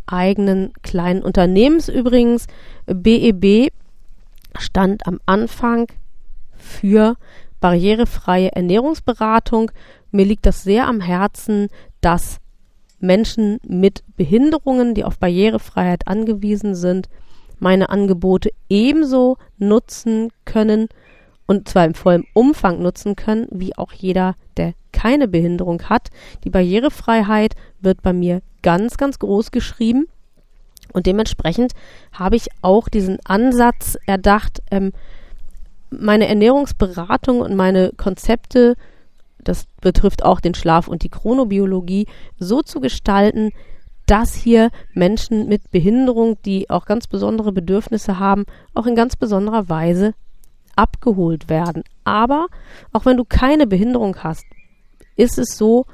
eigenen 0.08 0.74
kleinen 0.82 1.24
Unternehmens 1.24 1.89
übrigens. 1.89 2.48
BEB 2.86 3.72
stand 4.58 5.08
am 5.08 5.20
Anfang 5.26 5.88
für 6.58 7.15
barrierefreie 7.60 8.52
Ernährungsberatung. 8.54 9.72
Mir 10.12 10.26
liegt 10.26 10.46
das 10.46 10.63
sehr 10.63 10.88
am 10.88 11.02
Herzen, 11.02 11.68
dass 12.02 12.39
Menschen 13.00 13.60
mit 13.68 14.04
Behinderungen, 14.15 14.94
die 14.94 15.04
auf 15.04 15.20
Barrierefreiheit 15.20 16.08
angewiesen 16.08 16.76
sind, 16.76 17.10
meine 17.60 17.89
Angebote 17.89 18.52
ebenso 18.70 19.38
nutzen 19.58 20.30
können 20.46 20.88
und 21.47 21.69
zwar 21.69 21.86
im 21.86 21.93
vollen 21.93 22.25
Umfang 22.34 22.81
nutzen 22.81 23.15
können, 23.15 23.47
wie 23.51 23.77
auch 23.77 23.93
jeder, 23.93 24.36
der 24.58 24.73
keine 24.91 25.27
Behinderung 25.27 25.84
hat. 25.84 26.10
Die 26.43 26.49
Barrierefreiheit 26.49 27.55
wird 27.79 28.01
bei 28.01 28.13
mir 28.13 28.41
ganz, 28.62 28.97
ganz 28.97 29.19
groß 29.19 29.51
geschrieben. 29.51 30.08
Und 30.93 31.05
dementsprechend 31.05 31.73
habe 32.13 32.36
ich 32.36 32.47
auch 32.62 32.89
diesen 32.89 33.19
Ansatz 33.25 33.97
erdacht, 34.05 34.62
ähm, 34.71 34.93
meine 35.89 36.27
Ernährungsberatung 36.27 37.41
und 37.41 37.55
meine 37.55 37.91
Konzepte 37.95 38.75
das 39.45 39.67
betrifft 39.79 40.25
auch 40.25 40.41
den 40.41 40.55
Schlaf 40.55 40.89
und 40.89 41.03
die 41.03 41.10
Chronobiologie, 41.10 42.08
so 42.38 42.62
zu 42.62 42.81
gestalten, 42.81 43.51
dass 44.05 44.36
hier 44.36 44.69
Menschen 44.93 45.47
mit 45.47 45.71
Behinderung, 45.71 46.38
die 46.43 46.69
auch 46.69 46.86
ganz 46.86 47.08
besondere 47.08 47.51
Bedürfnisse 47.51 48.19
haben, 48.19 48.45
auch 48.73 48.86
in 48.86 48.95
ganz 48.95 49.15
besonderer 49.15 49.69
Weise 49.69 50.13
abgeholt 50.75 51.49
werden. 51.49 51.83
Aber 52.03 52.47
auch 52.91 53.05
wenn 53.05 53.17
du 53.17 53.25
keine 53.25 53.67
Behinderung 53.67 54.17
hast, 54.23 54.45
ist 55.15 55.38
es 55.38 55.57
so, 55.57 55.85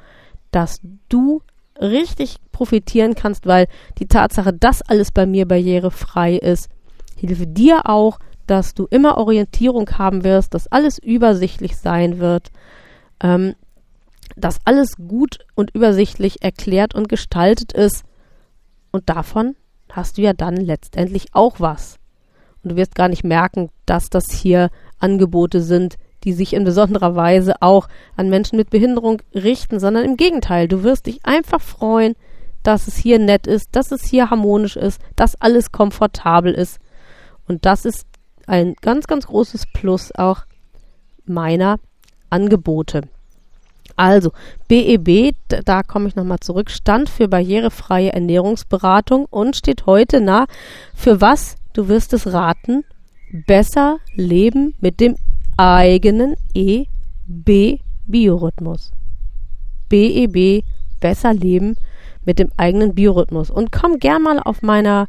dass 0.50 0.80
du 1.08 1.42
richtig 1.80 2.36
profitieren 2.52 3.14
kannst, 3.14 3.46
weil 3.46 3.66
die 3.98 4.06
Tatsache, 4.06 4.52
dass 4.52 4.82
alles 4.82 5.10
bei 5.10 5.26
mir 5.26 5.46
barrierefrei 5.46 6.34
ist, 6.36 6.68
hilft 7.16 7.56
dir 7.56 7.88
auch, 7.88 8.18
dass 8.46 8.74
du 8.74 8.86
immer 8.90 9.18
Orientierung 9.18 9.88
haben 9.90 10.24
wirst, 10.24 10.54
dass 10.54 10.70
alles 10.70 10.98
übersichtlich 10.98 11.76
sein 11.76 12.18
wird, 12.18 12.50
ähm, 13.20 13.54
dass 14.36 14.60
alles 14.64 14.96
gut 14.96 15.38
und 15.54 15.74
übersichtlich 15.74 16.42
erklärt 16.42 16.94
und 16.94 17.08
gestaltet 17.08 17.72
ist. 17.72 18.04
Und 18.90 19.08
davon 19.08 19.56
hast 19.90 20.18
du 20.18 20.22
ja 20.22 20.32
dann 20.32 20.56
letztendlich 20.56 21.26
auch 21.32 21.60
was. 21.60 21.98
Und 22.62 22.72
du 22.72 22.76
wirst 22.76 22.94
gar 22.94 23.08
nicht 23.08 23.24
merken, 23.24 23.70
dass 23.86 24.10
das 24.10 24.30
hier 24.30 24.70
Angebote 24.98 25.62
sind, 25.62 25.96
die 26.24 26.32
sich 26.32 26.54
in 26.54 26.64
besonderer 26.64 27.16
Weise 27.16 27.60
auch 27.60 27.88
an 28.16 28.28
Menschen 28.28 28.56
mit 28.56 28.70
Behinderung 28.70 29.22
richten, 29.34 29.80
sondern 29.80 30.04
im 30.04 30.16
Gegenteil, 30.16 30.68
du 30.68 30.84
wirst 30.84 31.06
dich 31.06 31.20
einfach 31.24 31.60
freuen, 31.60 32.14
dass 32.62 32.86
es 32.86 32.96
hier 32.96 33.18
nett 33.18 33.46
ist, 33.46 33.68
dass 33.72 33.90
es 33.90 34.04
hier 34.04 34.30
harmonisch 34.30 34.76
ist, 34.76 35.00
dass 35.16 35.40
alles 35.40 35.72
komfortabel 35.72 36.52
ist. 36.54 36.78
Und 37.48 37.66
das 37.66 37.84
ist 37.84 38.06
ein 38.46 38.74
ganz, 38.80 39.06
ganz 39.06 39.26
großes 39.26 39.66
Plus 39.72 40.14
auch 40.14 40.42
meiner 41.24 41.78
Angebote. 42.30 43.02
Also, 43.96 44.32
BEB, 44.68 45.34
da 45.48 45.82
komme 45.82 46.08
ich 46.08 46.16
nochmal 46.16 46.40
zurück, 46.40 46.70
stand 46.70 47.10
für 47.10 47.28
barrierefreie 47.28 48.12
Ernährungsberatung 48.12 49.26
und 49.26 49.56
steht 49.56 49.86
heute 49.86 50.20
nah 50.20 50.46
für 50.94 51.20
was, 51.20 51.56
du 51.72 51.88
wirst 51.88 52.12
es 52.12 52.32
raten, 52.32 52.84
besser 53.46 53.98
leben 54.14 54.74
mit 54.80 55.00
dem 55.00 55.16
eigenen 55.56 56.36
EB-Biorhythmus. 56.54 58.92
BEB, 59.88 60.62
besser 61.00 61.34
leben 61.34 61.74
mit 62.24 62.38
dem 62.38 62.50
eigenen 62.56 62.94
Biorhythmus. 62.94 63.50
Und 63.50 63.72
komm 63.72 63.98
gern 63.98 64.22
mal 64.22 64.38
auf 64.38 64.62
meiner 64.62 65.08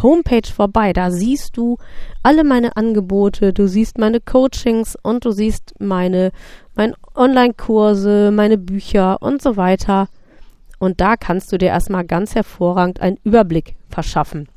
Homepage 0.00 0.50
vorbei. 0.50 0.92
Da 0.92 1.10
siehst 1.10 1.56
du 1.56 1.78
alle 2.22 2.44
meine 2.44 2.76
Angebote, 2.76 3.52
du 3.52 3.66
siehst 3.66 3.98
meine 3.98 4.20
Coachings 4.20 4.96
und 5.02 5.24
du 5.24 5.32
siehst 5.32 5.74
meine, 5.78 6.30
meine 6.74 6.94
Online-Kurse, 7.14 8.30
meine 8.32 8.58
Bücher 8.58 9.20
und 9.20 9.42
so 9.42 9.56
weiter. 9.56 10.08
Und 10.78 11.00
da 11.00 11.16
kannst 11.16 11.52
du 11.52 11.58
dir 11.58 11.68
erstmal 11.68 12.04
ganz 12.04 12.34
hervorragend 12.34 13.00
einen 13.00 13.18
Überblick 13.22 13.76
verschaffen. 13.88 14.48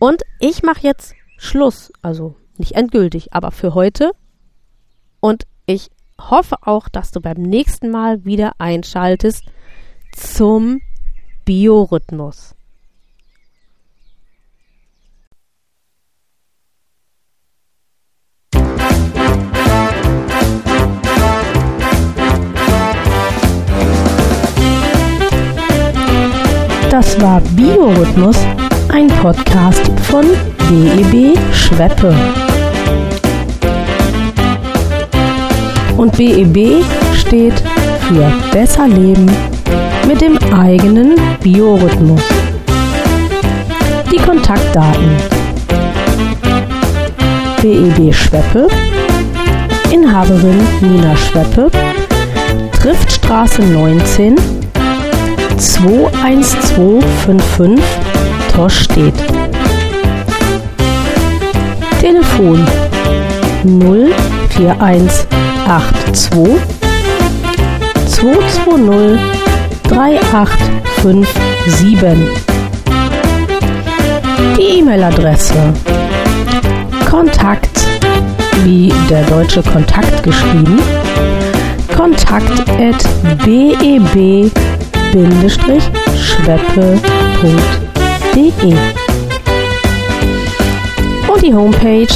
Und 0.00 0.22
ich 0.40 0.62
mache 0.62 0.80
jetzt 0.82 1.14
Schluss, 1.36 1.92
also 2.02 2.36
nicht 2.56 2.72
endgültig, 2.72 3.32
aber 3.32 3.50
für 3.50 3.74
heute. 3.74 4.12
Und 5.20 5.46
ich 5.66 5.90
hoffe 6.20 6.56
auch, 6.62 6.88
dass 6.88 7.10
du 7.10 7.20
beim 7.20 7.40
nächsten 7.40 7.90
Mal 7.90 8.24
wieder 8.24 8.52
einschaltest 8.58 9.44
zum 10.14 10.80
Biorhythmus. 11.44 12.54
Das 26.90 27.20
war 27.20 27.40
Biorhythmus, 27.40 28.36
ein 28.94 29.08
Podcast 29.08 29.90
von 30.02 30.24
BEB 30.68 31.36
Schweppe. 31.52 32.14
Und 35.96 36.16
BEB 36.16 36.84
steht 37.12 37.60
für 38.06 38.32
Besser 38.52 38.86
Leben 38.86 39.28
mit 40.06 40.20
dem 40.20 40.38
eigenen 40.52 41.16
Biorhythmus. 41.42 42.22
Die 44.12 44.18
Kontaktdaten. 44.18 45.16
BEB 47.62 48.14
Schweppe, 48.14 48.68
Inhaberin 49.90 50.64
Nina 50.80 51.16
Schweppe, 51.16 51.68
Triftstraße 52.70 53.62
19 53.62 54.36
21255 55.58 58.03
Torstedt. 58.54 59.14
Telefon 62.00 62.64
04182 63.64 65.26
220 68.06 69.18
3857. 69.88 72.28
Die 74.56 74.78
E-Mail-Adresse 74.78 75.74
Kontakt 77.10 77.80
wie 78.62 78.92
der 79.10 79.24
deutsche 79.24 79.62
Kontakt 79.62 80.22
geschrieben 80.22 80.78
kontakt 81.96 82.60
at 82.78 83.04
beb 83.44 84.52
schweppe.de 88.34 88.76
und 91.28 91.42
die 91.42 91.54
Homepage 91.54 92.08